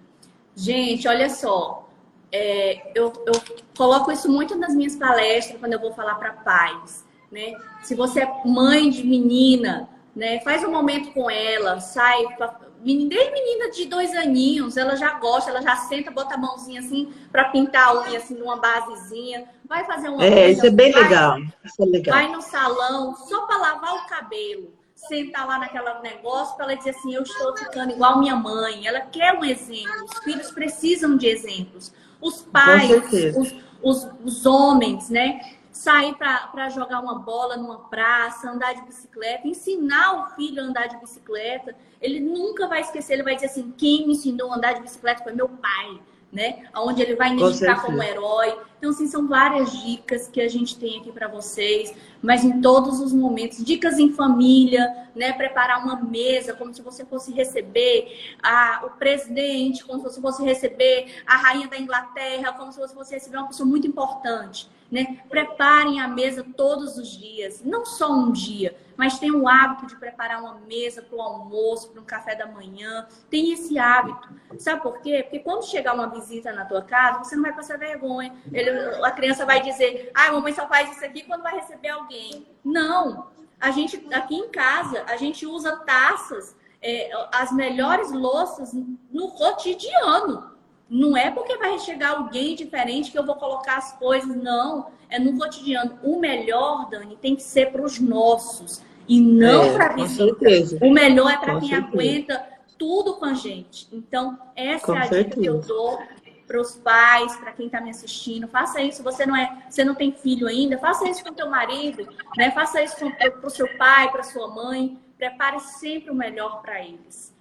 [0.55, 1.89] Gente, olha só.
[2.32, 3.34] É, eu, eu
[3.76, 7.03] coloco isso muito nas minhas palestras quando eu vou falar para pais.
[7.32, 7.53] Né?
[7.82, 10.39] Se você é mãe de menina, né?
[10.41, 12.28] Faz um momento com ela, sai.
[12.38, 12.59] Pra...
[12.84, 17.12] Desde menina de dois aninhos, ela já gosta, ela já senta, bota a mãozinha assim
[17.32, 19.45] para pintar a unha assim numa basezinha.
[19.66, 20.24] Vai fazer uma.
[20.24, 21.39] É, isso é bem vai, legal.
[21.64, 22.16] Isso é legal.
[22.16, 26.91] Vai no salão só para lavar o cabelo sentar lá naquele negócio para ela dizer
[26.91, 28.86] assim, eu estou ficando igual minha mãe.
[28.86, 30.06] Ela quer um exemplo.
[30.06, 31.93] Os filhos precisam de exemplos.
[32.20, 32.91] Os pais,
[33.36, 35.56] os, os, os homens, né?
[35.72, 40.88] Sair para jogar uma bola numa praça, andar de bicicleta, ensinar o filho a andar
[40.88, 41.76] de bicicleta.
[41.99, 45.24] Ele nunca vai esquecer, ele vai dizer assim: quem me ensinou a andar de bicicleta
[45.24, 45.99] foi meu pai
[46.32, 46.63] né?
[46.75, 48.55] Onde ele vai identificar como herói.
[48.77, 52.99] Então, assim, são várias dicas que a gente tem aqui para vocês, mas em todos
[52.99, 53.63] os momentos.
[53.63, 55.34] Dicas em família, né?
[55.34, 60.43] Preparar uma mesa, como se você fosse receber a, o presidente, como se você fosse
[60.43, 64.69] receber a rainha da Inglaterra, como se você fosse receber uma pessoa muito importante.
[64.92, 65.20] Né?
[65.30, 69.96] Preparem a mesa todos os dias, não só um dia, mas tenham o hábito de
[69.96, 73.08] preparar uma mesa para o almoço, para um café da manhã.
[73.30, 74.30] Tem esse hábito.
[74.60, 75.24] Sabe por quê?
[75.24, 78.36] Porque quando chegar uma visita na tua casa, você não vai passar vergonha.
[78.52, 78.70] Ele,
[79.02, 82.46] a criança vai dizer, ah, mamãe só faz isso aqui quando vai receber alguém.
[82.64, 83.28] Não.
[83.62, 88.74] A gente, aqui em casa, a gente usa taças, é, as melhores louças
[89.10, 90.51] no cotidiano.
[90.92, 94.88] Não é porque vai chegar alguém diferente que eu vou colocar as coisas, não.
[95.10, 95.98] É no cotidiano.
[96.04, 100.86] O melhor, Dani, tem que ser para os nossos e não é, para visita.
[100.86, 101.88] O melhor é para quem certeza.
[101.88, 102.46] aguenta
[102.78, 103.88] tudo com a gente.
[103.89, 105.24] Então, essa com é a certeza.
[105.30, 105.98] dica que eu dou
[106.46, 108.46] para os pais, para quem está me assistindo.
[108.50, 109.02] Faça isso.
[109.02, 112.52] Você não é, você não tem filho ainda, faça isso com teu marido, né?
[112.52, 114.98] Faça isso para o seu pai, para sua mãe.
[115.18, 117.34] Prepare sempre o melhor para eles.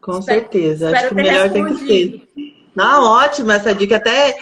[0.00, 0.86] Com espero, certeza.
[0.86, 2.53] Espero Acho que o melhor tem que ser.
[2.74, 3.96] Não, ótima essa dica.
[3.96, 4.36] Até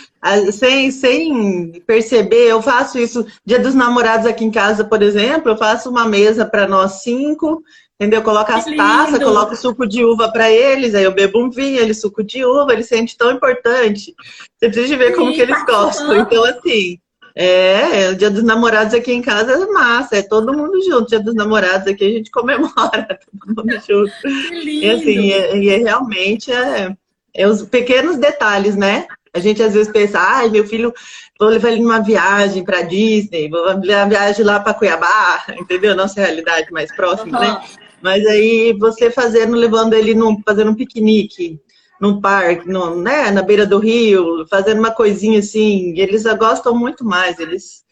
[0.52, 3.26] sem, sem perceber, eu faço isso.
[3.44, 7.62] Dia dos namorados aqui em casa, por exemplo, eu faço uma mesa para nós cinco,
[7.94, 8.22] entendeu?
[8.22, 11.94] Coloco as taças, coloco suco de uva para eles, aí eu bebo um vinho, ele
[11.94, 14.14] suco de uva, ele sente tão importante.
[14.58, 16.16] Você precisa ver Sim, como que eles gostam.
[16.16, 16.98] Então, assim,
[17.34, 21.08] é, o dia dos namorados aqui em casa é massa, é todo mundo junto.
[21.08, 24.12] Dia dos namorados aqui a gente comemora, todo mundo junto.
[24.22, 24.84] Que lindo.
[24.84, 26.96] E assim, e, e é, realmente é
[27.34, 29.06] é os pequenos detalhes, né?
[29.34, 30.92] A gente às vezes pensa, ai, meu filho,
[31.38, 35.96] vou levar ele numa viagem para Disney, vou levar uma viagem lá para Cuiabá, entendeu?
[35.96, 37.44] Nossa realidade mais próxima, uhum.
[37.44, 37.62] né?
[38.02, 41.60] Mas aí você fazendo, levando ele num, fazendo um piquenique
[42.00, 47.04] num parque, no, né, na beira do rio, fazendo uma coisinha assim, eles gostam muito
[47.04, 47.84] mais, eles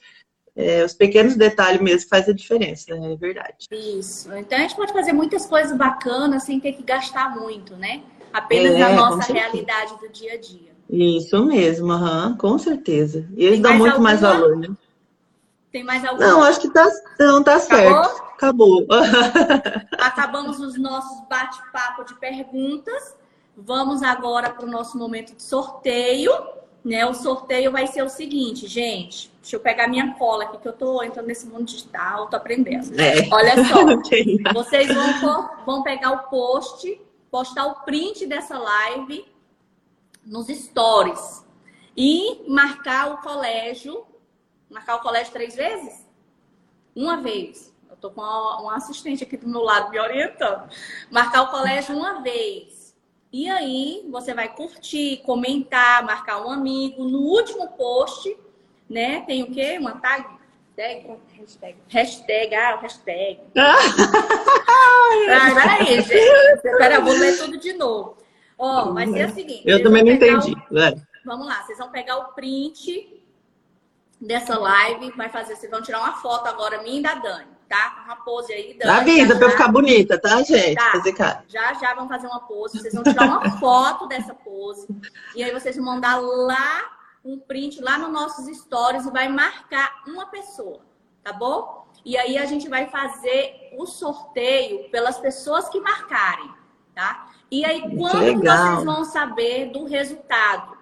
[0.57, 3.13] é, os pequenos detalhes mesmo fazem a diferença, né?
[3.13, 3.67] é verdade.
[3.71, 4.35] Isso.
[4.35, 8.03] Então a gente pode fazer muitas coisas bacanas sem ter que gastar muito, né?
[8.33, 10.71] Apenas é, na nossa realidade do dia a dia.
[10.89, 13.29] Isso mesmo, uhum, com certeza.
[13.37, 14.11] E eles dão muito alguma?
[14.11, 14.69] mais valor, né?
[15.71, 16.27] Tem mais alguma?
[16.27, 18.23] Não, acho que tá, não, tá certo.
[18.35, 18.87] Acabou?
[19.99, 23.15] Acabamos os nossos bate-papo de perguntas.
[23.57, 26.33] Vamos agora para o nosso momento de sorteio.
[26.85, 27.07] Né?
[27.07, 29.31] O sorteio vai ser o seguinte, gente.
[29.41, 32.99] Deixa eu pegar minha cola aqui, que eu tô entrando nesse mundo digital, tô aprendendo.
[32.99, 33.29] É.
[33.31, 33.85] Olha só,
[34.55, 34.89] vocês
[35.21, 37.01] vão, vão pegar o post
[37.31, 39.25] postar o print dessa live
[40.25, 41.45] nos stories
[41.97, 44.07] e marcar o colégio,
[44.69, 46.07] marcar o colégio três vezes?
[46.95, 47.75] Uma vez.
[47.89, 50.71] Eu tô com uma assistente aqui do meu lado me orientando.
[51.11, 52.95] Marcar o colégio uma vez.
[53.33, 57.05] E aí você vai curtir, comentar, marcar um amigo.
[57.05, 58.37] No último post,
[58.89, 59.77] né, tem o quê?
[59.79, 60.27] Uma tag,
[60.77, 63.41] tag hashtag, hashtag, ah, hashtag.
[63.59, 66.63] ah, peraí, gente.
[66.63, 68.17] Peraí, eu vou ler tudo de novo.
[68.59, 69.63] Ó, oh, mas é o seguinte.
[69.65, 70.53] Eu também não entendi.
[70.53, 71.25] O...
[71.25, 73.23] Vamos lá, vocês vão pegar o print
[74.21, 78.03] dessa live, vai fazer, vocês vão tirar uma foto agora, minha e da Dani, tá?
[78.05, 78.91] Uma pose aí, Dani.
[78.91, 80.75] Avisa pra eu ficar bonita, tá, gente?
[80.75, 80.93] Tá.
[80.93, 81.45] Fazer cara.
[81.49, 84.87] Já, já vão fazer uma pose, vocês vão tirar uma foto dessa pose,
[85.35, 90.03] e aí vocês vão mandar lá um print lá nos nossos stories e vai marcar
[90.07, 90.91] uma pessoa
[91.23, 91.87] tá bom?
[92.05, 96.51] E aí a gente vai fazer o sorteio pelas pessoas que marcarem,
[96.95, 97.31] tá?
[97.51, 100.79] E aí quando vocês vão saber do resultado?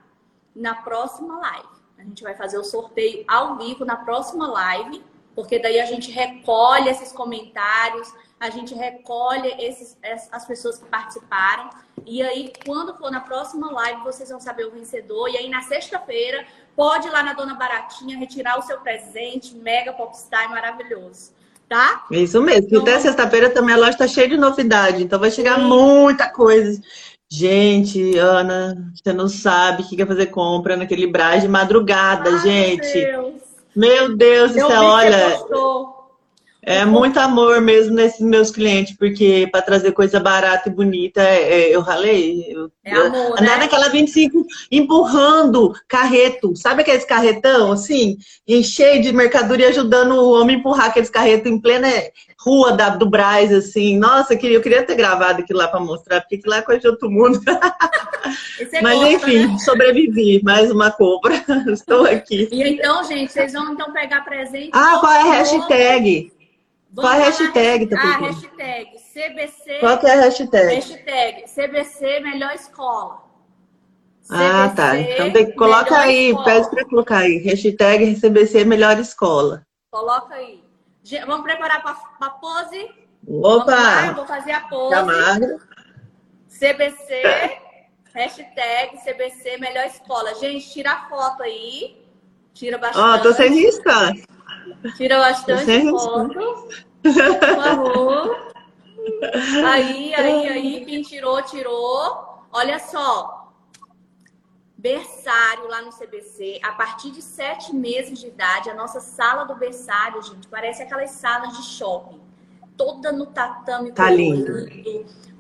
[0.55, 1.69] Na próxima live.
[1.99, 5.05] A gente vai fazer o sorteio ao vivo na próxima live,
[5.39, 9.97] porque daí a gente recolhe esses comentários, a gente recolhe esses,
[10.33, 11.71] as pessoas que participaram.
[12.05, 15.29] E aí, quando for na próxima live, vocês vão saber o vencedor.
[15.29, 19.93] E aí, na sexta-feira, pode ir lá na Dona Baratinha retirar o seu presente, mega
[19.93, 21.31] popstar maravilhoso.
[21.69, 22.05] Tá?
[22.11, 22.67] Isso mesmo.
[22.67, 25.67] Então, até sexta-feira também a loja está cheia de novidade, então vai chegar sim.
[25.67, 26.83] muita coisa.
[27.31, 32.39] Gente, Ana, você não sabe o que quer fazer compra naquele Braz de madrugada, Ai,
[32.41, 32.99] gente.
[32.99, 33.38] Meu Deus,
[33.79, 35.39] meu Deus do céu, olha.
[36.69, 41.71] É muito amor mesmo nesses meus clientes, porque para trazer coisa barata e bonita, é,
[41.71, 42.45] é eu ralei.
[42.47, 43.57] Eu, é amor, andar né?
[43.61, 48.19] naquela 25 empurrando carreto, sabe aqueles carretão assim?
[48.47, 51.89] E cheio de mercadoria ajudando o homem a empurrar aqueles carretos em plena
[52.39, 53.97] rua da, do Braz, assim.
[53.97, 56.63] Nossa, eu queria, eu queria ter gravado aquilo lá para mostrar, porque aquilo lá é
[56.63, 57.41] coisa de outro mundo.
[58.83, 59.59] Mas gosta, enfim, né?
[59.61, 61.33] sobrevivi, mais uma compra.
[61.73, 62.47] Estou aqui.
[62.53, 64.69] E então, gente, vocês vão então pegar presente.
[64.75, 66.37] Ah, qual é a hashtag?
[66.95, 67.87] Qual é a hashtag?
[67.89, 69.79] Tá a hashtag CBC.
[69.81, 70.75] Qual que é a hashtag?
[70.75, 73.29] Hashtag CBC Melhor Escola.
[74.23, 74.99] CBC, ah, tá.
[74.99, 76.45] Então tem, coloca aí, escola.
[76.45, 77.39] pede para colocar aí.
[77.39, 79.67] Hashtag CBC Melhor Escola.
[79.91, 80.63] Coloca aí.
[81.27, 82.91] Vamos preparar para a pose?
[83.27, 83.75] Opa!
[83.75, 84.95] Lá, vou fazer a pose.
[84.95, 85.61] Camargo.
[86.49, 87.23] CBC,
[88.15, 90.35] hashtag CBC Melhor Escola.
[90.35, 92.05] Gente, tira a foto aí.
[92.53, 93.05] Tira bastante.
[93.05, 94.13] Ó, oh, tô sem riscar.
[94.97, 96.69] Tira bastante foto.
[97.03, 98.49] Por favor.
[99.67, 102.45] Aí, aí, aí, quem tirou, tirou.
[102.53, 103.53] Olha só.
[104.77, 109.57] Berçário lá no CBC, a partir de sete meses de idade, a nossa sala do
[109.57, 112.21] berçário, gente, parece aquelas salas de shopping.
[112.77, 114.53] Toda no tatame tá lindo.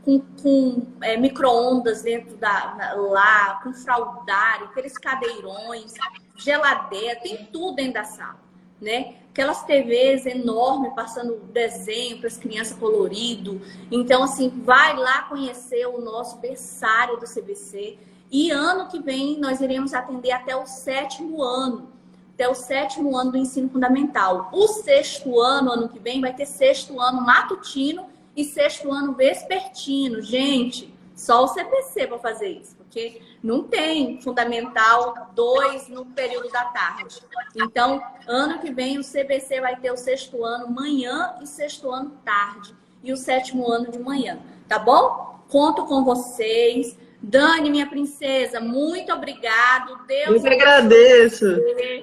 [0.04, 5.94] com, com é, micro-ondas dentro da, lá, com fraldário, aqueles cadeirões,
[6.36, 8.47] geladeira, tem tudo dentro da sala
[8.80, 9.14] né?
[9.30, 13.60] Aquelas TVs enormes passando desenho para as crianças colorido.
[13.90, 17.98] Então, assim, vai lá conhecer o nosso berçário do CBC.
[18.30, 21.88] E ano que vem nós iremos atender até o sétimo ano,
[22.34, 24.50] até o sétimo ano do ensino fundamental.
[24.52, 28.06] O sexto ano, ano que vem, vai ter sexto ano matutino
[28.36, 30.20] e sexto ano vespertino.
[30.20, 36.64] Gente, só o CBC para fazer isso, porque não tem fundamental 2 no período da
[36.64, 37.20] tarde.
[37.54, 42.18] Então, ano que vem o CBC vai ter o sexto ano manhã e sexto ano
[42.24, 42.74] tarde
[43.04, 45.44] e o sétimo ano de manhã, tá bom?
[45.48, 46.98] Conto com vocês.
[47.20, 50.06] Dani, minha princesa, muito obrigado.
[50.06, 51.44] Deus Eu que agradeço.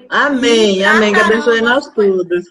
[0.08, 1.12] Amém, amém.
[1.12, 2.44] Que abençoe nós todos.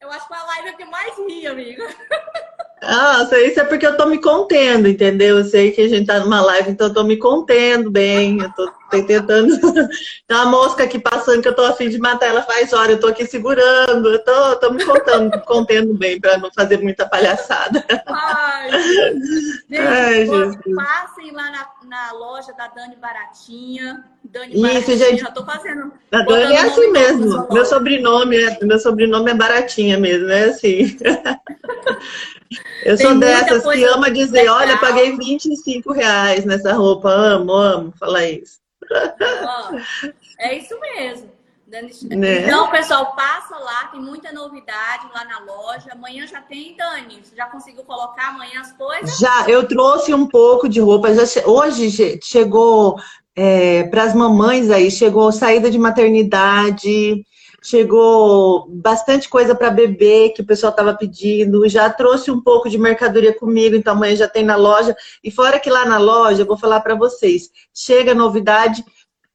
[0.00, 1.84] Eu acho que a live é que mais ri, amiga.
[2.84, 5.38] Ah, isso é porque eu tô me contendo, entendeu?
[5.38, 8.40] Eu sei que a gente tá numa live, então eu tô me contendo bem.
[8.40, 9.56] Eu tô, tô tentando.
[10.26, 13.00] Tem uma mosca aqui passando que eu tô afim de matar ela faz hora, eu
[13.00, 17.84] tô aqui segurando, eu tô, tô me contando, contendo bem para não fazer muita palhaçada.
[18.08, 18.70] Ai,
[19.70, 20.26] gente, Ai,
[20.74, 24.02] passem lá na, na loja da Dani Baratinha.
[24.24, 25.20] Dani Isso, Baratinha, gente.
[25.20, 25.92] Já tô fazendo.
[26.10, 27.46] A Dani é assim mesmo.
[27.52, 30.96] Meu sobrenome, é, meu sobrenome é Baratinha mesmo, é assim.
[32.84, 34.56] Eu Tem sou dessas que ama dizer, legal.
[34.56, 38.58] olha, paguei 25 reais nessa roupa, amo, amo falar isso.
[40.38, 41.30] é isso mesmo.
[41.72, 42.42] Né?
[42.42, 45.88] Então, pessoal, passa lá, tem muita novidade lá na loja.
[45.92, 47.22] Amanhã já tem, Dani?
[47.24, 49.18] Você já conseguiu colocar amanhã as coisas?
[49.18, 51.14] Já, eu trouxe um pouco de roupa.
[51.14, 51.42] Já che...
[51.46, 52.96] Hoje chegou
[53.34, 57.24] é, para as mamães aí, chegou saída de maternidade,
[57.62, 62.76] chegou bastante coisa para bebê que o pessoal estava pedindo, já trouxe um pouco de
[62.76, 64.94] mercadoria comigo, então amanhã já tem na loja.
[65.24, 68.84] E fora que lá na loja, eu vou falar para vocês, chega novidade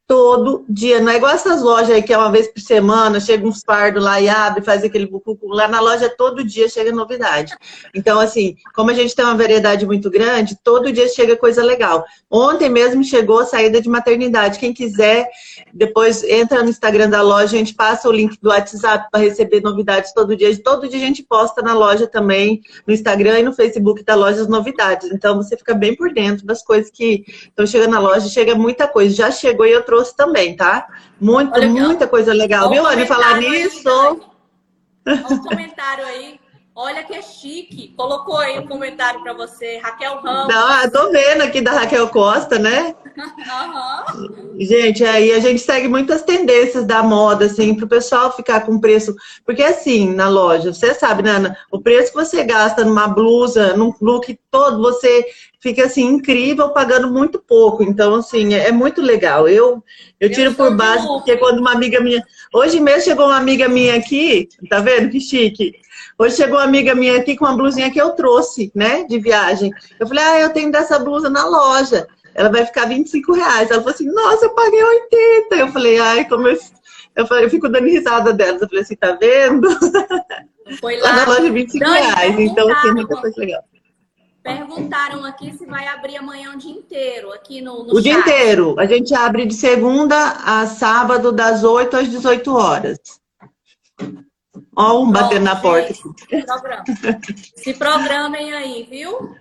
[0.08, 1.02] todo dia.
[1.02, 4.02] Não é igual essas lojas aí que é uma vez por semana, chega uns fardos
[4.02, 5.50] lá e abre, faz aquele bucucu.
[5.50, 7.54] Lá na loja todo dia chega novidade.
[7.94, 12.06] Então, assim, como a gente tem uma variedade muito grande, todo dia chega coisa legal.
[12.32, 14.60] Ontem mesmo chegou a saída de maternidade.
[14.60, 15.28] Quem quiser,
[15.74, 19.62] depois entra no Instagram da loja, a gente passa o link do WhatsApp para receber
[19.62, 20.58] novidades todo dia.
[20.64, 24.42] Todo dia a gente posta na loja também, no Instagram e no Facebook da loja
[24.42, 25.12] as novidades.
[25.12, 28.30] Então, você fica bem por dentro das coisas que estão chegando na loja.
[28.30, 29.14] Chega muita coisa.
[29.14, 30.88] Já chegou e eu trouxe trouxe também, tá?
[31.20, 32.70] Muito, Olha, muita coisa legal.
[32.70, 33.08] Viu, Anne?
[33.08, 34.22] Falar nisso.
[35.08, 36.40] Um comentário aí.
[36.76, 37.94] Olha que é chique.
[37.98, 40.54] Colocou aí um comentário para você, Raquel Ramos.
[40.54, 42.96] Não, eu tô vendo aqui da Raquel Costa, né?
[44.14, 44.56] Uhum.
[44.60, 48.80] Gente, aí a gente segue muitas tendências da moda, assim, para o pessoal ficar com
[48.80, 49.16] preço.
[49.44, 51.58] Porque assim, na loja, você sabe, né, Ana?
[51.72, 55.26] O preço que você gasta numa blusa, num look todo, você
[55.60, 57.84] fica assim, incrível, pagando muito pouco.
[57.84, 59.48] Então, assim, é, é muito legal.
[59.48, 59.84] Eu,
[60.20, 62.24] eu tiro eu por base, porque quando uma amiga minha.
[62.54, 65.74] Hoje mesmo chegou uma amiga minha aqui, tá vendo que chique?
[66.18, 69.72] Hoje chegou uma amiga minha aqui com uma blusinha que eu trouxe, né, de viagem.
[70.00, 72.08] Eu falei, ah, eu tenho dessa blusa na loja.
[72.34, 73.70] Ela vai ficar 25 reais.
[73.70, 75.56] Ela falou assim, nossa, eu paguei 80.
[75.56, 76.58] Eu falei, ai, como eu.
[77.16, 78.62] Eu, falei, eu fico dando risada delas.
[78.62, 79.68] Eu falei assim, tá vendo?
[80.80, 81.14] Foi lá.
[81.14, 82.40] na loja 25 reais.
[82.40, 83.64] Então, assim, muita coisa legal.
[84.48, 88.04] Perguntaram aqui se vai abrir amanhã o dia inteiro, aqui no, no O chat.
[88.04, 88.80] dia inteiro.
[88.80, 92.98] A gente abre de segunda a sábado, das 8 às 18 horas.
[94.74, 95.94] Ó, um batendo na porta.
[95.94, 96.02] Se,
[96.46, 96.84] programa.
[97.58, 99.36] se programem aí, viu?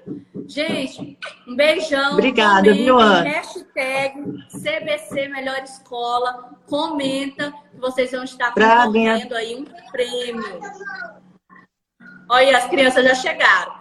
[0.49, 2.15] Gente, um beijão.
[2.15, 3.23] Obrigada, comentem, viu, Ana?
[3.29, 6.51] Hashtag CBC Melhor Escola.
[6.67, 10.61] Comenta que vocês vão estar concorrendo aí um prêmio.
[12.29, 13.76] Olha, as crianças já chegaram.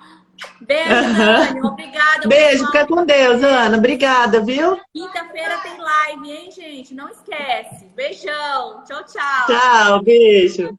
[0.62, 1.66] Beijo, uhum.
[1.68, 2.28] Obrigada.
[2.28, 3.78] Beijo, fica com Deus, Ana.
[3.78, 4.80] Obrigada, viu?
[4.94, 6.94] Quinta-feira tem live, hein, gente?
[6.94, 7.86] Não esquece.
[7.96, 8.84] Beijão.
[8.84, 9.48] Tchau, tchau.
[9.48, 10.78] Tchau, beijo.